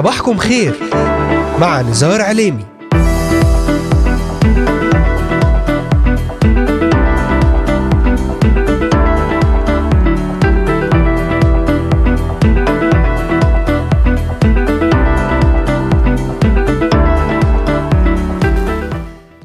صباحكم 0.00 0.36
خير 0.36 0.74
مع 1.58 1.80
نزار 1.80 2.20
عليمي. 2.20 2.64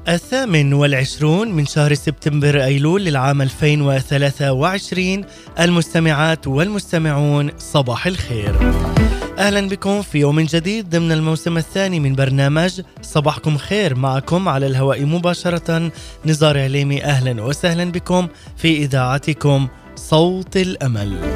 الثامن 0.07 0.73
والعشرون 0.73 1.51
من 1.51 1.65
شهر 1.65 1.93
سبتمبر 1.93 2.63
أيلول 2.63 3.05
للعام 3.05 3.41
2023 3.41 5.25
المستمعات 5.59 6.47
والمستمعون 6.47 7.51
صباح 7.57 8.07
الخير. 8.07 8.55
أهلا 9.39 9.69
بكم 9.69 10.01
في 10.01 10.19
يوم 10.19 10.41
جديد 10.41 10.89
ضمن 10.89 11.11
الموسم 11.11 11.57
الثاني 11.57 11.99
من 11.99 12.15
برنامج 12.15 12.81
صباحكم 13.01 13.57
خير. 13.57 13.95
معكم 13.95 14.49
على 14.49 14.67
الهواء 14.67 15.05
مباشرة 15.05 15.91
نزار 16.25 16.59
عليمي. 16.59 17.03
أهلا 17.03 17.43
وسهلا 17.43 17.91
بكم 17.91 18.27
في 18.57 18.77
إذاعتكم 18.77 19.67
صوت 19.95 20.57
الأمل. 20.57 21.35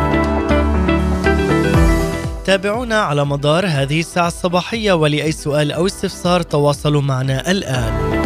تابعونا 2.45 2.95
على 2.95 3.25
مدار 3.25 3.65
هذه 3.67 3.99
الساعة 3.99 4.27
الصباحية 4.27 4.93
ولأي 4.93 5.31
سؤال 5.31 5.71
أو 5.71 5.85
استفسار 5.85 6.41
تواصلوا 6.41 7.01
معنا 7.01 7.51
الآن. 7.51 8.21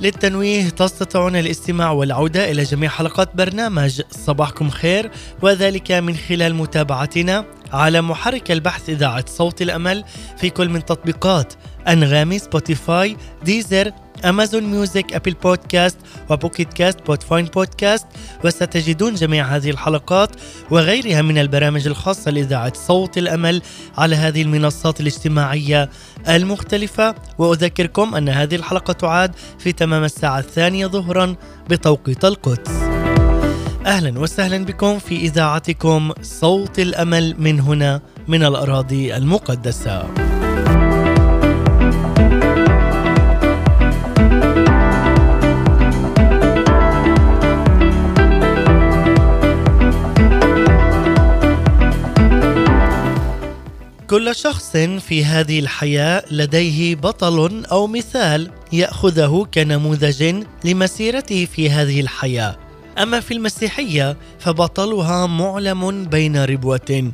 للتنويه 0.00 0.68
تستطيعون 0.68 1.36
الاستماع 1.36 1.90
والعودة 1.90 2.50
إلى 2.50 2.62
جميع 2.62 2.90
حلقات 2.90 3.36
برنامج 3.36 4.02
صباحكم 4.10 4.70
خير 4.70 5.10
وذلك 5.42 5.92
من 5.92 6.16
خلال 6.16 6.54
متابعتنا 6.54 7.44
على 7.72 8.02
محرك 8.02 8.50
البحث 8.50 8.88
إذاعة 8.88 9.24
صوت 9.28 9.62
الأمل 9.62 10.04
في 10.36 10.50
كل 10.50 10.68
من 10.68 10.84
تطبيقات 10.84 11.52
أنغامي 11.88 12.38
Spotify 12.38 13.16
Deezer 13.44 13.92
Amazon 14.24 14.62
Music 14.62 15.12
Apple 15.12 15.32
Podcast 15.32 15.96
و 16.30 16.36
Pocket 16.36 16.72
Cast 16.72 17.06
Podvine 17.06 17.44
Podcast 17.44 18.06
وستجدون 18.44 19.14
جميع 19.14 19.44
هذه 19.44 19.70
الحلقات 19.70 20.30
وغيرها 20.70 21.22
من 21.22 21.38
البرامج 21.38 21.86
الخاصة 21.86 22.30
لإذاعة 22.30 22.72
صوت 22.74 23.18
الأمل 23.18 23.62
على 23.98 24.16
هذه 24.16 24.42
المنصات 24.42 25.00
الاجتماعية 25.00 25.90
المختلفة 26.28 27.14
وأذكركم 27.38 28.14
أن 28.14 28.28
هذه 28.28 28.54
الحلقة 28.54 28.92
تعاد 28.92 29.32
في 29.58 29.72
تمام 29.72 30.04
الساعة 30.04 30.38
الثانية 30.38 30.86
ظهرا 30.86 31.34
بتوقيت 31.70 32.24
القدس 32.24 32.92
أهلا 33.86 34.20
وسهلا 34.20 34.64
بكم 34.64 34.98
في 34.98 35.16
إذاعتكم 35.16 36.12
صوت 36.22 36.78
الأمل 36.78 37.34
من 37.38 37.60
هنا 37.60 38.00
من 38.28 38.44
الأراضي 38.44 39.16
المقدسة. 39.16 40.08
كل 54.12 54.36
شخص 54.36 54.76
في 54.76 55.24
هذه 55.24 55.58
الحياة 55.58 56.24
لديه 56.30 56.94
بطل 56.94 57.64
أو 57.64 57.86
مثال 57.86 58.50
يأخذه 58.72 59.46
كنموذج 59.54 60.44
لمسيرته 60.64 61.44
في 61.44 61.70
هذه 61.70 62.00
الحياة. 62.00 62.58
أما 62.98 63.20
في 63.20 63.34
المسيحية 63.34 64.16
فبطلها 64.38 65.26
معلم 65.26 66.04
بين 66.04 66.44
ربوة 66.44 67.12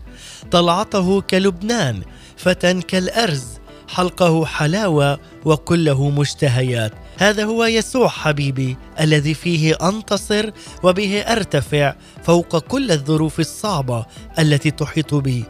طلعته 0.50 1.20
كلبنان 1.20 2.02
فتى 2.36 2.74
كالأرز 2.74 3.44
حلقه 3.88 4.46
حلاوة 4.46 5.20
وكله 5.44 6.10
مشتهيات. 6.10 6.92
هذا 7.18 7.44
هو 7.44 7.64
يسوع 7.64 8.08
حبيبي 8.08 8.76
الذي 9.00 9.34
فيه 9.34 9.74
أنتصر 9.82 10.50
وبه 10.82 11.20
أرتفع 11.20 11.94
فوق 12.24 12.58
كل 12.58 12.90
الظروف 12.90 13.40
الصعبة 13.40 14.06
التي 14.38 14.70
تحيط 14.70 15.14
بي 15.14 15.44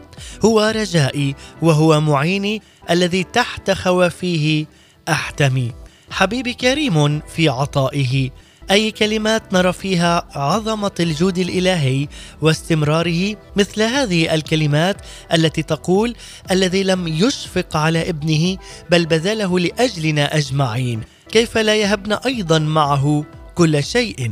هو 0.45 0.73
رجائي 0.75 1.35
وهو 1.61 2.01
معيني 2.01 2.61
الذي 2.89 3.23
تحت 3.23 3.71
خوافيه 3.71 4.65
أحتمي. 5.09 5.71
حبيبي 6.11 6.53
كريم 6.53 7.19
في 7.19 7.49
عطائه. 7.49 8.29
أي 8.71 8.91
كلمات 8.91 9.53
نرى 9.53 9.73
فيها 9.73 10.27
عظمة 10.35 10.91
الجود 10.99 11.37
الإلهي 11.37 12.07
واستمراره 12.41 13.35
مثل 13.55 13.81
هذه 13.81 14.33
الكلمات 14.33 14.97
التي 15.33 15.63
تقول 15.63 16.15
الذي 16.51 16.83
لم 16.83 17.07
يشفق 17.07 17.77
على 17.77 18.09
ابنه 18.09 18.57
بل 18.89 19.05
بذله 19.05 19.59
لأجلنا 19.59 20.37
أجمعين. 20.37 21.01
كيف 21.31 21.57
لا 21.57 21.75
يهبنا 21.75 22.21
أيضا 22.25 22.59
معه 22.59 23.25
كل 23.55 23.83
شيء؟ 23.83 24.31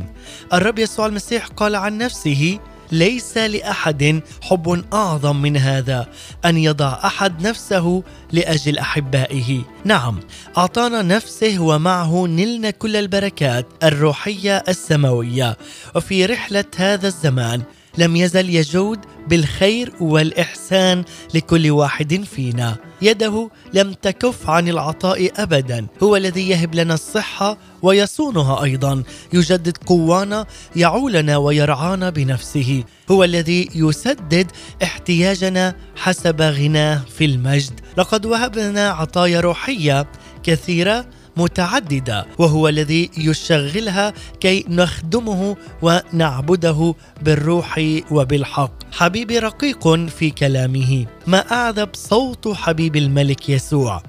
الرب 0.53 0.79
يسوع 0.79 1.05
المسيح 1.05 1.47
قال 1.47 1.75
عن 1.75 1.97
نفسه 1.97 2.59
ليس 2.91 3.37
لأحد 3.37 4.21
حب 4.41 4.83
أعظم 4.93 5.41
من 5.41 5.57
هذا 5.57 6.07
أن 6.45 6.57
يضع 6.57 6.99
أحد 7.05 7.47
نفسه 7.47 8.03
لأجل 8.31 8.77
أحبائه. 8.77 9.61
نعم 9.85 10.19
أعطانا 10.57 11.01
نفسه 11.01 11.59
ومعه 11.59 12.27
نلنا 12.27 12.69
كل 12.69 12.95
البركات 12.95 13.65
الروحية 13.83 14.63
السماوية. 14.67 15.57
وفي 15.95 16.25
رحلة 16.25 16.65
هذا 16.77 17.07
الزمان 17.07 17.61
لم 17.97 18.15
يزل 18.15 18.49
يجود 18.49 18.99
بالخير 19.27 19.93
والإحسان 19.99 21.03
لكل 21.33 21.71
واحد 21.71 22.23
فينا. 22.23 22.75
يده 23.01 23.49
لم 23.73 23.93
تكف 23.93 24.49
عن 24.49 24.69
العطاء 24.69 25.31
ابدا. 25.43 25.87
هو 26.03 26.15
الذي 26.15 26.49
يهب 26.49 26.75
لنا 26.75 26.93
الصحة 26.93 27.57
ويصونها 27.81 28.63
أيضا. 28.63 29.03
يجدد 29.33 29.77
قوانا 29.77 30.45
يعولنا 30.75 31.37
ويرعانا 31.37 32.09
بنفسه. 32.09 32.83
هو 33.11 33.23
الذي 33.23 33.69
يسدد 33.75 34.51
احتياجنا 34.83 35.75
حسب 35.95 36.41
غناه 36.41 37.01
في 37.17 37.25
المجد. 37.25 37.79
لقد 37.97 38.25
وهب 38.25 38.57
لنا 38.57 38.89
عطايا 38.89 39.39
روحية 39.39 40.07
كثيرة 40.43 41.05
متعددة 41.37 42.25
وهو 42.37 42.67
الذي 42.67 43.09
يشغلها 43.17 44.13
كي 44.39 44.65
نخدمه 44.69 45.57
ونعبده 45.81 46.95
بالروح 47.21 47.81
وبالحق. 48.11 48.71
حبيبي 48.91 49.39
رقيق 49.39 49.95
في 49.95 50.29
كلامه. 50.29 51.05
ما 51.27 51.51
أعذب 51.51 51.89
صوت 51.93 52.47
حبيب 52.47 52.95
الملك 52.95 53.49
يسوع. 53.49 54.03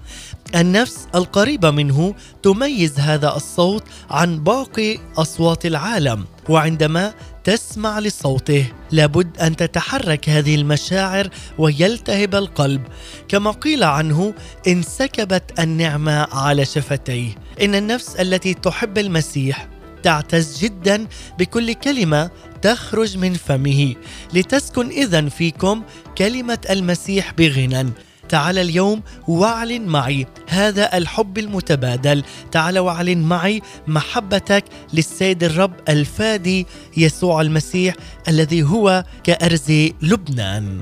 النفس 0.54 1.06
القريبة 1.14 1.70
منه 1.70 2.14
تميز 2.42 3.00
هذا 3.00 3.36
الصوت 3.36 3.84
عن 4.10 4.44
باقي 4.44 4.98
أصوات 5.16 5.66
العالم 5.66 6.24
وعندما 6.48 7.14
تسمع 7.44 7.98
لصوته 7.98 8.72
لابد 8.90 9.38
أن 9.38 9.56
تتحرك 9.56 10.28
هذه 10.28 10.54
المشاعر 10.54 11.28
ويلتهب 11.58 12.34
القلب. 12.34 12.82
كما 13.28 13.50
قيل 13.50 13.84
عنه 13.84 14.34
انسكبت 14.66 15.60
النعمة 15.60 16.26
على 16.32 16.64
شفتيه. 16.64 17.30
إن 17.62 17.74
النفس 17.74 18.16
التي 18.16 18.54
تحب 18.54 18.98
المسيح 18.98 19.68
تعتز 20.02 20.58
جدا 20.58 21.06
بكل 21.38 21.72
كلمة 21.72 22.30
تخرج 22.62 23.18
من 23.18 23.34
فمه. 23.34 23.94
لتسكن 24.34 24.88
اذا 24.88 25.28
فيكم 25.28 25.82
كلمة 26.18 26.58
المسيح 26.70 27.32
بغنى. 27.32 27.92
تعال 28.28 28.58
اليوم 28.58 29.02
واعلن 29.28 29.86
معي. 29.86 30.26
هذا 30.48 30.96
الحب 30.96 31.38
المتبادل. 31.38 32.24
تعال 32.52 32.78
واعلن 32.78 33.18
معي 33.22 33.62
محبتك 33.86 34.64
للسيد 34.92 35.44
الرب 35.44 35.72
الفادي 35.88 36.66
يسوع 36.96 37.40
المسيح 37.40 37.94
الذي 38.28 38.62
هو 38.62 39.04
كأرز 39.24 39.72
لبنان. 40.02 40.80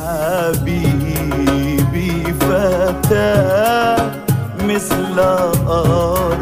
حبيبي 0.00 1.14
فتى 2.40 3.34
مثل 4.60 5.18
أرز 5.18 6.33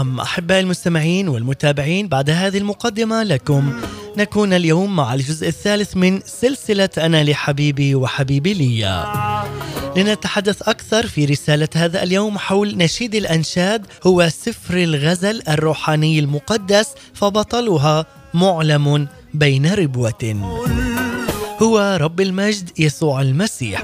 نعم 0.00 0.20
أحبائي 0.20 0.60
المستمعين 0.60 1.28
والمتابعين 1.28 2.08
بعد 2.08 2.30
هذه 2.30 2.58
المقدمة 2.58 3.22
لكم 3.22 3.72
نكون 4.16 4.52
اليوم 4.52 4.96
مع 4.96 5.14
الجزء 5.14 5.48
الثالث 5.48 5.96
من 5.96 6.20
سلسلة 6.26 6.88
أنا 6.98 7.24
لحبيبي 7.24 7.94
وحبيبي 7.94 8.54
لي 8.54 9.04
لنتحدث 9.96 10.68
أكثر 10.68 11.06
في 11.06 11.24
رسالة 11.24 11.68
هذا 11.74 12.02
اليوم 12.02 12.38
حول 12.38 12.76
نشيد 12.76 13.14
الأنشاد 13.14 13.86
هو 14.06 14.28
سفر 14.28 14.76
الغزل 14.76 15.42
الروحاني 15.48 16.18
المقدس 16.18 16.88
فبطلها 17.14 18.06
معلم 18.34 19.08
بين 19.34 19.74
ربوة. 19.74 20.34
هو 21.62 21.98
رب 22.00 22.20
المجد 22.20 22.70
يسوع 22.78 23.20
المسيح. 23.20 23.82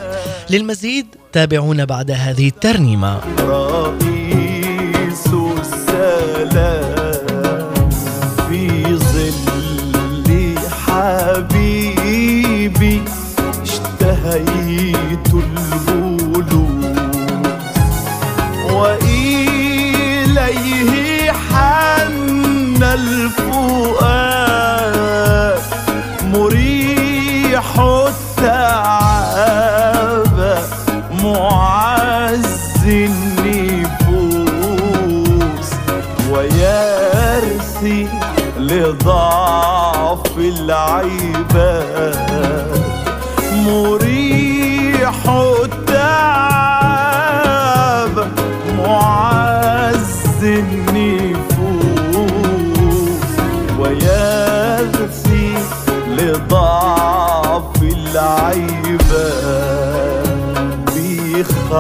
للمزيد 0.51 1.07
تابعونا 1.33 1.85
بعد 1.85 2.11
هذه 2.11 2.49
الترنيمة. 2.49 4.16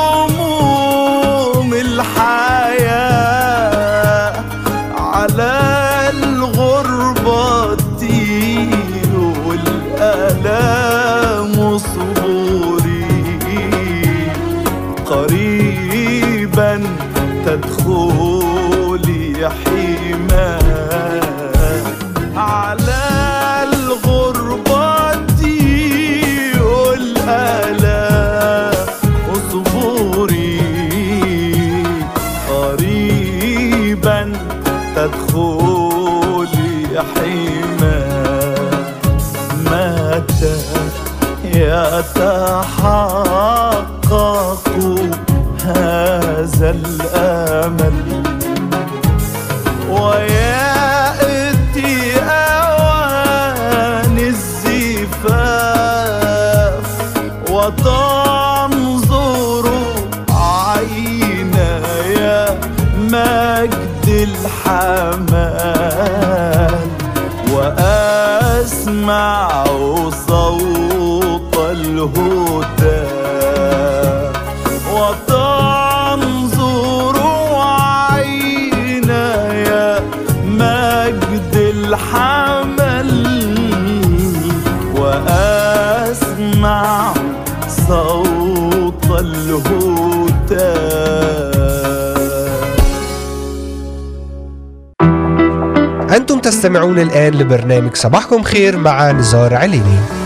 أنتم 96.15 96.39
تستمعون 96.39 96.99
الآن 96.99 97.33
لبرنامج 97.33 97.95
صباحكم 97.95 98.43
خير 98.43 98.77
مع 98.77 99.11
نزار 99.11 99.53
عليني. 99.53 100.24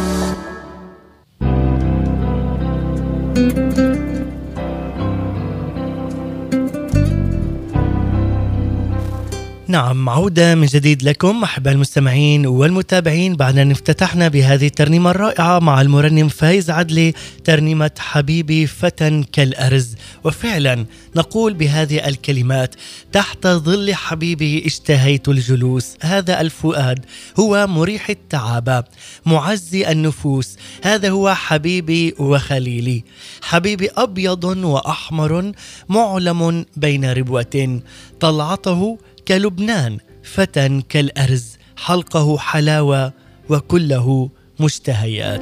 نعم 9.70 10.10
عودة 10.10 10.56
من 10.56 10.66
جديد 10.66 11.04
لكم 11.04 11.44
أحباء 11.44 11.74
المستمعين 11.74 12.48
والمتابعين 12.48 13.36
بعد 13.36 13.58
أن 13.58 13.72
افتتحنا 13.72 14.28
بهذه 14.28 14.66
الترنيمة 14.66 15.12
الرائعة 15.12 15.60
مع 15.60 15.82
المرنم 15.82 16.28
فايز 16.28 16.70
عدلي 16.70 17.14
ترنيمة 17.44 17.92
حبيبي 18.00 18.68
فتى 18.68 19.24
كالأرز. 19.32 19.96
وفعلا 20.24 20.86
نقول 21.16 21.54
بهذه 21.54 22.08
الكلمات 22.08 22.76
تحت 23.12 23.48
ظل 23.48 23.94
حبيبي 23.94 24.66
اشتهيت 24.66 25.30
الجلوس. 25.30 25.96
هذا 26.02 26.42
الفؤاد 26.42 27.06
هو 27.40 27.68
مريح 27.68 28.10
التعابة 28.10 28.84
معزي 29.26 29.92
النفوس. 29.92 30.58
هذا 30.84 31.10
هو 31.10 31.34
حبيبي 31.34 32.16
وخليلي. 32.20 33.04
حبيبي 33.42 33.90
أبيض 33.98 34.44
وأحمر 34.44 35.52
معلم 35.90 36.66
بين 36.78 37.14
ربوة 37.14 37.82
طلعته 38.20 38.98
كلبنان 39.28 39.98
فتى 40.24 40.82
كالأرز 40.90 41.58
حلقه 41.78 42.38
حلاوة 42.38 43.14
وكله 43.50 44.30
مشتهيات. 44.60 45.42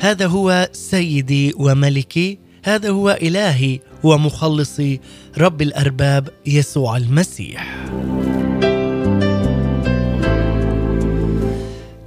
هذا 0.00 0.26
هو 0.26 0.68
سيدي 0.72 1.52
وملكي 1.56 2.38
هذا 2.64 2.90
هو 2.90 3.18
إلهي 3.22 3.80
ومخلصي 4.02 5.00
رب 5.38 5.62
الأرباب 5.62 6.28
يسوع 6.46 6.96
المسيح. 6.96 7.84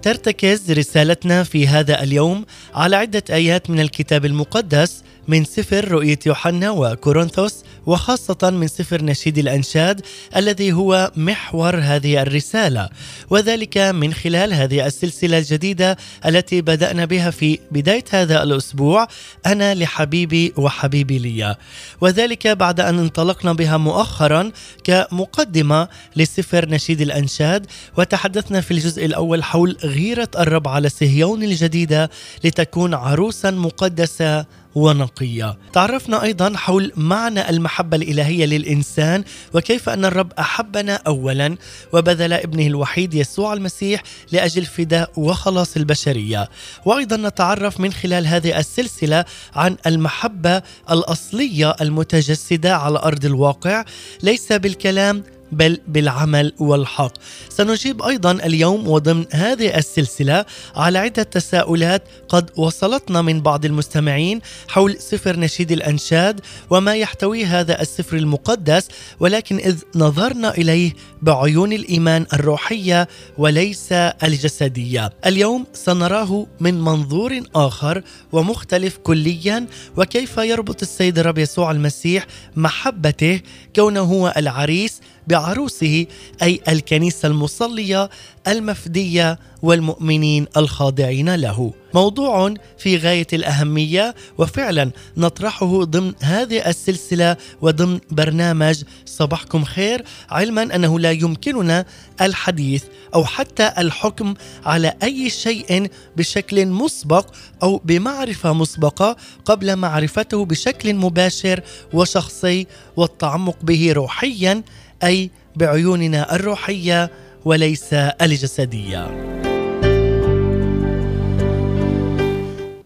ترتكز 0.01 0.71
رسالتنا 0.71 1.43
في 1.43 1.67
هذا 1.67 2.03
اليوم 2.03 2.45
على 2.73 2.95
عدة 2.95 3.23
آيات 3.29 3.69
من 3.69 3.79
الكتاب 3.79 4.25
المقدس 4.25 5.03
من 5.27 5.45
سفر 5.45 5.91
رؤية 5.91 6.19
يوحنا 6.25 6.71
وكورنثوس 6.71 7.63
وخاصة 7.87 8.49
من 8.49 8.67
سفر 8.67 9.03
نشيد 9.03 9.37
الأنشاد 9.37 10.01
الذي 10.35 10.73
هو 10.73 11.11
محور 11.15 11.75
هذه 11.75 12.21
الرسالة 12.21 12.89
وذلك 13.29 13.77
من 13.77 14.13
خلال 14.13 14.53
هذه 14.53 14.85
السلسلة 14.85 15.37
الجديدة 15.37 15.97
التي 16.25 16.61
بدأنا 16.61 17.05
بها 17.05 17.31
في 17.31 17.59
بداية 17.71 18.03
هذا 18.11 18.43
الأسبوع 18.43 19.07
أنا 19.45 19.75
لحبيبي 19.75 20.53
وحبيبي 20.57 21.19
لي 21.19 21.55
وذلك 22.01 22.47
بعد 22.47 22.79
أن 22.79 22.99
انطلقنا 22.99 23.53
بها 23.53 23.77
مؤخرا 23.77 24.51
كمقدمة 24.83 25.87
لسفر 26.15 26.69
نشيد 26.69 27.01
الأنشاد 27.01 27.65
وتحدثنا 27.97 28.61
في 28.61 28.71
الجزء 28.71 29.05
الأول 29.05 29.43
حول 29.43 29.77
غيرة 29.83 30.29
الرب 30.39 30.67
على 30.67 30.89
صهيون 30.89 31.43
الجديدة 31.43 32.09
لتكون 32.43 32.93
عروسا 32.93 33.51
مقدسة 33.51 34.45
ونقية. 34.75 35.57
تعرفنا 35.73 36.23
أيضا 36.23 36.53
حول 36.57 36.91
معنى 36.95 37.49
المحبة 37.49 37.97
الإلهية 37.97 38.45
للإنسان 38.45 39.23
وكيف 39.53 39.89
أن 39.89 40.05
الرب 40.05 40.31
أحبنا 40.39 40.95
اولا 41.07 41.57
وبذل 41.93 42.33
ابنه 42.33 42.67
الوحيد 42.67 43.13
يسوع 43.13 43.53
المسيح 43.53 44.03
لأجل 44.31 44.65
فداء 44.65 45.11
وخلاص 45.17 45.77
البشرية. 45.77 46.49
وأيضا 46.85 47.17
نتعرف 47.17 47.79
من 47.79 47.93
خلال 47.93 48.27
هذه 48.27 48.59
السلسلة 48.59 49.25
عن 49.55 49.77
المحبة 49.85 50.61
الأصلية 50.91 51.75
المتجسدة 51.81 52.77
على 52.77 52.99
أرض 52.99 53.25
الواقع 53.25 53.85
ليس 54.23 54.53
بالكلام 54.53 55.23
بل 55.51 55.79
بالعمل 55.87 56.53
والحق. 56.59 57.13
سنجيب 57.49 58.01
أيضا 58.01 58.31
اليوم 58.31 58.87
وضمن 58.87 59.25
هذه 59.31 59.77
السلسلة 59.77 60.45
على 60.75 60.99
عدة 60.99 61.23
تساؤلات 61.23 62.03
قد 62.29 62.51
وصلتنا 62.55 63.21
من 63.21 63.41
بعض 63.41 63.65
المستمعين 63.65 64.41
حول 64.67 64.97
سفر 64.99 65.39
نشيد 65.39 65.71
الأنشاد 65.71 66.41
وما 66.69 66.95
يحتويه 66.95 67.59
هذا 67.59 67.81
السفر 67.81 68.17
المقدس 68.17 68.87
ولكن 69.19 69.57
إذ 69.57 69.75
نظرنا 69.95 70.51
إليه 70.51 70.93
بعيون 71.21 71.73
الإيمان 71.73 72.25
الروحية 72.33 73.07
وليس 73.37 73.91
الجسدية. 73.91 75.09
اليوم 75.25 75.65
سنراه 75.73 76.47
من 76.59 76.81
منظور 76.81 77.41
آخر 77.55 78.03
ومختلف 78.31 78.97
كليا 78.97 79.65
وكيف 79.97 80.37
يربط 80.37 80.81
السيد 80.81 81.19
الرب 81.19 81.37
يسوع 81.37 81.71
المسيح 81.71 82.25
محبته 82.55 83.41
كونه 83.75 84.01
هو 84.01 84.33
العريس 84.37 85.01
بعروسه 85.27 86.05
أي 86.41 86.61
الكنيسة 86.67 87.27
المصلية 87.27 88.09
المفدية 88.47 89.39
والمؤمنين 89.61 90.45
الخاضعين 90.57 91.35
له. 91.35 91.73
موضوع 91.93 92.53
في 92.77 92.97
غاية 92.97 93.27
الأهمية 93.33 94.15
وفعلا 94.37 94.91
نطرحه 95.17 95.83
ضمن 95.83 96.13
هذه 96.21 96.69
السلسلة 96.69 97.37
وضمن 97.61 97.99
برنامج 98.11 98.83
صباحكم 99.05 99.63
خير 99.63 100.03
علما 100.29 100.75
أنه 100.75 100.99
لا 100.99 101.11
يمكننا 101.11 101.85
الحديث 102.21 102.83
أو 103.15 103.25
حتى 103.25 103.73
الحكم 103.77 104.33
على 104.65 104.93
أي 105.03 105.29
شيء 105.29 105.87
بشكل 106.17 106.65
مسبق 106.65 107.25
أو 107.63 107.81
بمعرفة 107.85 108.53
مسبقة 108.53 109.17
قبل 109.45 109.75
معرفته 109.75 110.45
بشكل 110.45 110.93
مباشر 110.93 111.61
وشخصي 111.93 112.67
والتعمق 112.95 113.57
به 113.63 113.93
روحيا 113.93 114.63
أي 115.03 115.31
بعيوننا 115.55 116.35
الروحية 116.35 117.11
وليس 117.45 117.93
الجسدية. 117.93 119.27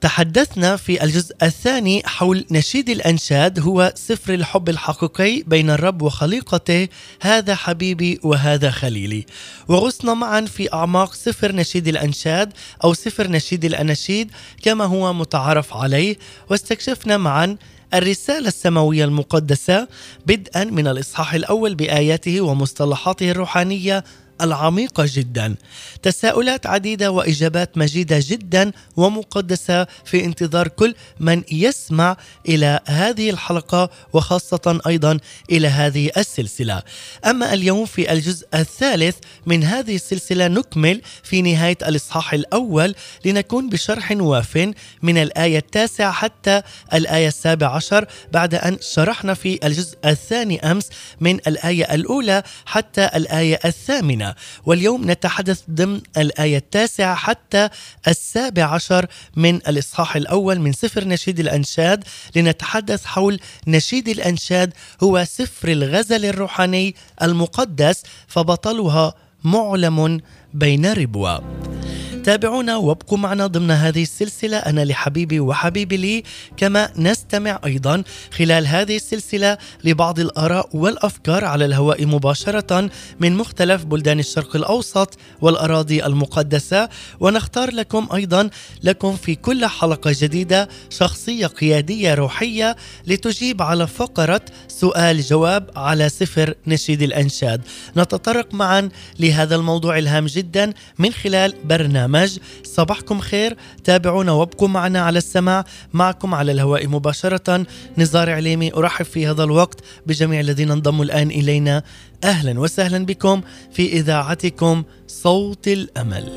تحدثنا 0.02 0.76
في 0.76 1.04
الجزء 1.04 1.36
الثاني 1.44 2.04
حول 2.06 2.46
نشيد 2.52 2.90
الأنشاد 2.90 3.60
هو 3.60 3.94
سفر 3.96 4.34
الحب 4.34 4.70
الحقيقي 4.70 5.44
بين 5.48 5.70
الرب 5.70 6.02
وخليقته 6.02 6.88
هذا 7.22 7.56
حبيبي 7.56 8.20
وهذا 8.24 8.72
خليلي 8.72 9.26
وغصنا 9.68 10.14
معا 10.14 10.42
في 10.42 10.74
أعماق 10.74 11.14
سفر 11.14 11.56
نشيد 11.56 11.88
الأنشاد 11.88 12.54
أو 12.84 12.94
سفر 12.94 13.28
نشيد 13.28 13.66
الأناشيد 13.66 14.32
كما 14.62 14.86
هو 14.86 15.14
متعارف 15.14 15.74
عليه 15.74 16.18
واستكشفنا 16.50 17.18
معا 17.18 17.58
الرسالة 17.94 18.48
السماوية 18.48 19.06
المقدسة 19.06 19.88
بدءا 20.26 20.64
من 20.64 20.88
الإصحاح 20.88 21.34
الأول 21.34 21.76
بآياته 21.76 22.42
ومصطلحاته 22.42 23.32
الروحانية 23.32 24.04
العميقة 24.42 25.06
جدا. 25.08 25.56
تساؤلات 26.04 26.68
عديدة 26.68 27.12
وإجابات 27.12 27.78
مجيدة 27.78 28.20
جدا 28.22 28.72
ومقدسة 28.98 29.88
في 30.06 30.26
انتظار 30.26 30.68
كل 30.68 30.96
من 31.20 31.44
يسمع 31.52 32.18
إلى 32.50 32.80
هذه 32.86 33.30
الحلقة 33.30 33.90
وخاصة 34.14 34.82
أيضا 34.88 35.20
إلى 35.52 35.68
هذه 35.68 36.12
السلسلة. 36.18 36.82
أما 37.26 37.54
اليوم 37.54 37.86
في 37.86 38.12
الجزء 38.12 38.48
الثالث 38.54 39.16
من 39.46 39.64
هذه 39.64 39.96
السلسلة 39.96 40.48
نكمل 40.48 41.02
في 41.24 41.42
نهاية 41.42 41.78
الإصحاح 41.88 42.34
الأول 42.34 42.96
لنكون 43.26 43.70
بشرح 43.70 44.12
واف 44.12 44.74
من 45.02 45.18
الآية 45.18 45.58
التاسعة 45.58 46.12
حتى 46.12 46.62
الآية 46.94 47.28
السابعة 47.28 47.76
عشر 47.76 48.06
بعد 48.32 48.56
أن 48.56 48.78
شرحنا 48.82 49.34
في 49.34 49.60
الجزء 49.64 49.98
الثاني 50.06 50.72
أمس 50.72 50.90
من 51.20 51.36
الآية 51.48 51.94
الأولى 51.94 52.44
حتى 52.66 53.06
الآية 53.16 53.60
الثامنة. 53.66 54.31
واليوم 54.66 55.12
نتحدث 55.12 55.62
ضمن 55.70 56.02
الآية 56.18 56.58
التاسعة 56.58 57.16
حتى 57.16 57.70
السابع 58.08 58.64
عشر 58.64 59.06
من 59.36 59.56
الإصحاح 59.56 60.16
الأول 60.16 60.60
من 60.60 60.74
سفر 60.74 61.08
نشيد 61.08 61.40
الأنشاد 61.40 62.04
لنتحدث 62.36 63.06
حول 63.06 63.40
نشيد 63.68 64.10
الأنشاد 64.10 64.74
هو 65.04 65.26
سفر 65.26 65.68
الغزل 65.68 66.26
الروحاني 66.26 66.96
المقدس 67.22 68.04
فبطلها 68.28 69.14
معلم 69.44 70.22
بين 70.54 70.94
ربوة. 70.94 71.81
تابعونا 72.24 72.76
وابقوا 72.78 73.18
معنا 73.18 73.48
ضمن 73.48 73.72
هذه 73.72 74.02
السلسلة. 74.02 74.58
أنا 74.58 74.86
لحبيبي 74.86 75.40
وحبيبي 75.40 75.98
لي 75.98 76.24
كما 76.58 76.90
نستمع 76.98 77.60
أيضا 77.66 78.04
خلال 78.32 78.68
هذه 78.68 78.96
السلسلة 78.96 79.58
لبعض 79.84 80.20
الآراء 80.20 80.70
والأفكار 80.74 81.46
على 81.46 81.66
الهواء 81.66 82.06
مباشرة 82.06 82.90
من 83.20 83.36
مختلف 83.36 83.86
بلدان 83.86 84.20
الشرق 84.20 84.56
الأوسط 84.56 85.18
والأراضي 85.42 86.06
المقدسة. 86.06 86.90
ونختار 87.20 87.72
لكم 87.72 88.08
أيضا 88.14 88.50
لكم 88.84 89.16
في 89.16 89.36
كل 89.36 89.66
حلقة 89.66 90.16
جديدة 90.20 90.70
شخصية 90.90 91.48
قيادية 91.48 92.14
روحية 92.14 92.76
لتجيب 93.08 93.62
على 93.62 93.88
فقرة 93.88 94.42
سؤال 94.68 95.22
جواب 95.22 95.70
على 95.76 96.10
سفر 96.10 96.54
نشيد 96.68 97.02
الأنشاد. 97.02 97.62
نتطرق 97.98 98.54
معا 98.54 98.90
لهذا 99.20 99.56
الموضوع 99.56 99.98
الهام 99.98 100.26
جدا 100.26 100.74
من 101.00 101.14
خلال 101.14 101.54
برنامج 101.66 102.11
برنامج 102.12 102.40
صباحكم 102.64 103.20
خير. 103.20 103.58
تابعونا 103.84 104.32
وابقوا 104.32 104.68
معنا 104.68 105.02
على 105.02 105.18
السماع. 105.18 105.66
معكم 105.94 106.36
على 106.36 106.52
الهواء 106.52 106.88
مباشرة 106.88 107.66
نزار 107.98 108.30
عليمي. 108.30 108.74
أرحب 108.74 109.06
في 109.06 109.28
هذا 109.28 109.44
الوقت 109.44 109.80
بجميع 110.06 110.40
الذين 110.40 110.72
انضموا 110.72 111.06
الآن 111.06 111.30
إلينا. 111.30 111.84
أهلا 112.24 112.60
وسهلا 112.60 113.06
بكم 113.06 113.42
في 113.74 113.94
إذاعتكم 113.94 114.84
صوت 115.08 115.68
الأمل. 115.68 116.32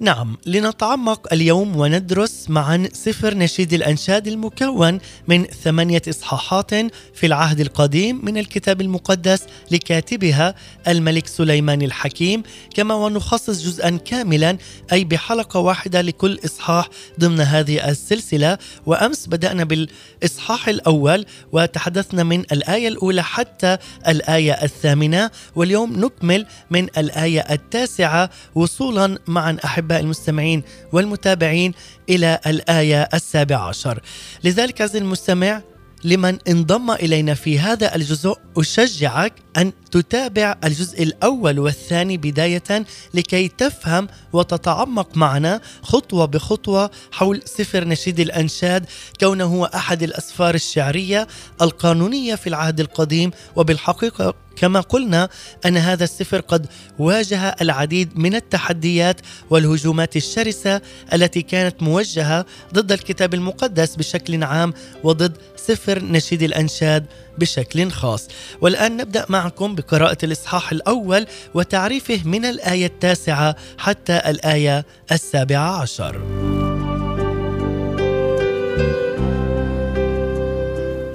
نعم 0.00 0.36
لنتعمق 0.46 1.32
اليوم 1.32 1.76
وندرس 1.76 2.50
معا 2.50 2.88
سفر 2.92 3.34
نشيد 3.34 3.72
الأنشاد 3.72 4.26
المكون 4.26 4.98
من 5.28 5.44
ثمانية 5.44 6.02
إصحاحات 6.08 6.70
في 7.14 7.26
العهد 7.26 7.60
القديم 7.60 8.20
من 8.24 8.38
الكتاب 8.38 8.80
المقدس 8.80 9.42
لكاتبها 9.70 10.54
الملك 10.88 11.26
سليمان 11.26 11.82
الحكيم 11.82 12.42
كما 12.74 12.94
ونخصص 12.94 13.62
جزءا 13.62 13.90
كاملا 13.90 14.58
أي 14.92 15.04
بحلقة 15.04 15.60
واحدة 15.60 16.00
لكل 16.00 16.38
إصحاح 16.44 16.88
ضمن 17.20 17.40
هذه 17.40 17.88
السلسلة. 17.88 18.58
وأمس 18.86 19.26
بدأنا 19.26 19.64
بالإصحاح 19.64 20.68
الأول 20.68 21.26
وتحدثنا 21.52 22.22
من 22.22 22.40
الآية 22.40 22.88
الأولى 22.88 23.22
حتى 23.22 23.78
الآية 24.08 24.52
الثامنة. 24.52 25.30
واليوم 25.56 26.04
نكمل 26.04 26.46
من 26.70 26.84
الآية 26.98 27.40
التاسعة 27.40 28.30
وصولا 28.54 29.18
معا 29.26 29.58
أحباء 29.98 30.04
المستمعين 30.04 30.62
والمتابعين 30.92 31.72
إلى 32.08 32.40
الآية 32.46 33.08
السابعة 33.14 33.68
عشر. 33.68 34.00
لذلك 34.44 34.80
عزيزي 34.80 34.98
المستمع 34.98 35.62
لمن 36.04 36.38
انضم 36.48 36.90
إلينا 36.90 37.34
في 37.34 37.58
هذا 37.58 37.94
الجزء. 37.94 38.34
أشجعك 38.56 39.32
أن 39.56 39.72
تتابع 39.90 40.56
الجزء 40.64 41.02
الأول 41.02 41.58
والثاني 41.58 42.16
بداية 42.16 42.84
لكي 43.14 43.48
تفهم 43.48 44.08
وتتعمق 44.32 45.16
معنا 45.16 45.60
خطوة 45.82 46.24
بخطوة 46.24 46.90
حول 47.12 47.42
سفر 47.44 47.84
نشيد 47.84 48.20
الأنشاد 48.20 48.86
كونه 49.20 49.44
هو 49.44 49.64
أحد 49.64 50.02
الأسفار 50.02 50.54
الشعرية 50.54 51.26
القانونية 51.62 52.34
في 52.34 52.46
العهد 52.46 52.80
القديم. 52.80 53.30
وبالحقيقة 53.56 54.34
كما 54.56 54.80
قلنا 54.80 55.28
أن 55.66 55.76
هذا 55.76 56.04
السفر 56.04 56.40
قد 56.40 56.66
واجه 56.98 57.56
العديد 57.60 58.18
من 58.18 58.34
التحديات 58.34 59.20
والهجومات 59.50 60.16
الشرسة 60.16 60.80
التي 61.12 61.42
كانت 61.42 61.82
موجهة 61.82 62.46
ضد 62.74 62.92
الكتاب 62.92 63.34
المقدس 63.34 63.96
بشكل 63.96 64.44
عام 64.44 64.74
وضد 65.04 65.36
سفر 65.68 66.04
نشيد 66.04 66.42
الأنشاد 66.42 67.06
بشكل 67.38 67.90
خاص. 67.90 68.28
والآن 68.60 68.96
نبدأ 68.96 69.26
معكم 69.28 69.74
بقراءة 69.74 70.18
الإصحاح 70.22 70.72
الأول 70.72 71.26
وتعريفه 71.54 72.20
من 72.24 72.44
الآية 72.44 72.86
التاسعة 72.86 73.56
حتى 73.78 74.16
الآية 74.26 74.84
السابعة 75.12 75.80
عشر. 75.80 76.14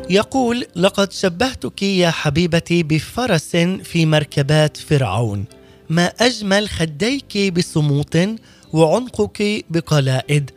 يقول 0.09 0.65
لقد 0.75 1.11
شبهتك 1.11 1.83
يا 1.83 2.09
حبيبتي 2.09 2.83
بفرس 2.83 3.55
في 3.83 4.05
مركبات 4.05 4.77
فرعون. 4.77 5.45
ما 5.89 6.05
أجمل 6.05 6.69
خديك 6.69 7.53
بصموت 7.53 8.17
وعنقك 8.73 9.65
بقلائد. 9.69 10.51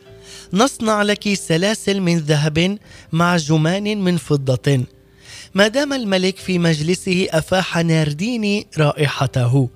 نصنع 0.53 1.03
لك 1.03 1.35
سلاسل 1.35 2.01
من 2.01 2.19
ذهب 2.19 2.79
مع 3.13 3.37
جمان 3.37 4.01
من 4.01 4.17
فضة. 4.17 4.85
ما 5.55 5.69
دام 5.69 5.93
الملك 5.93 6.37
في 6.37 6.59
مجلسه 6.59 7.27
أفاح 7.31 7.79
نارديني 7.79 8.67
رائحته 8.79 9.69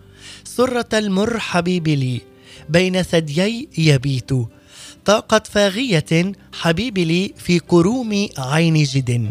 سرة 0.45 0.89
المرحب 0.93 1.65
بلي 1.65 2.21
بين 2.69 3.03
ثديي 3.03 3.69
يبيت. 3.79 4.31
طاقة 5.05 5.43
فاغية 5.50 6.33
حبيبي 6.53 7.05
لي 7.05 7.35
في 7.37 7.59
كروم 7.59 8.29
عين 8.39 8.83
جد. 8.83 9.31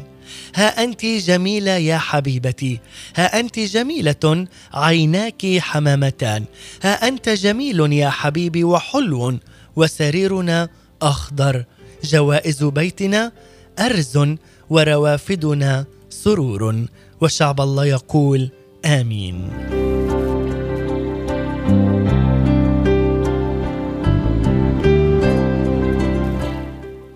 ها 0.55 0.83
أنت 0.83 1.05
جميله 1.05 1.71
يا 1.71 1.97
حبيبتي 1.97 2.79
ها 3.15 3.39
أنت 3.39 3.59
جميلة 3.59 4.47
عيناك 4.73 5.57
حمامتان. 5.59 6.43
ها 6.83 7.07
أنت 7.07 7.29
جميل 7.29 7.93
يا 7.93 8.09
حبيبي 8.09 8.63
وحلو 8.63 9.37
وسريرنا 9.75 10.69
أخضر. 11.01 11.65
جوائز 12.03 12.63
بيتنا 12.63 13.31
أرز 13.79 14.35
وروافدنا 14.69 15.85
سرور 16.09 16.85
وشعب 17.21 17.61
الله 17.61 17.85
يقول 17.85 18.49
آمين. 18.85 19.49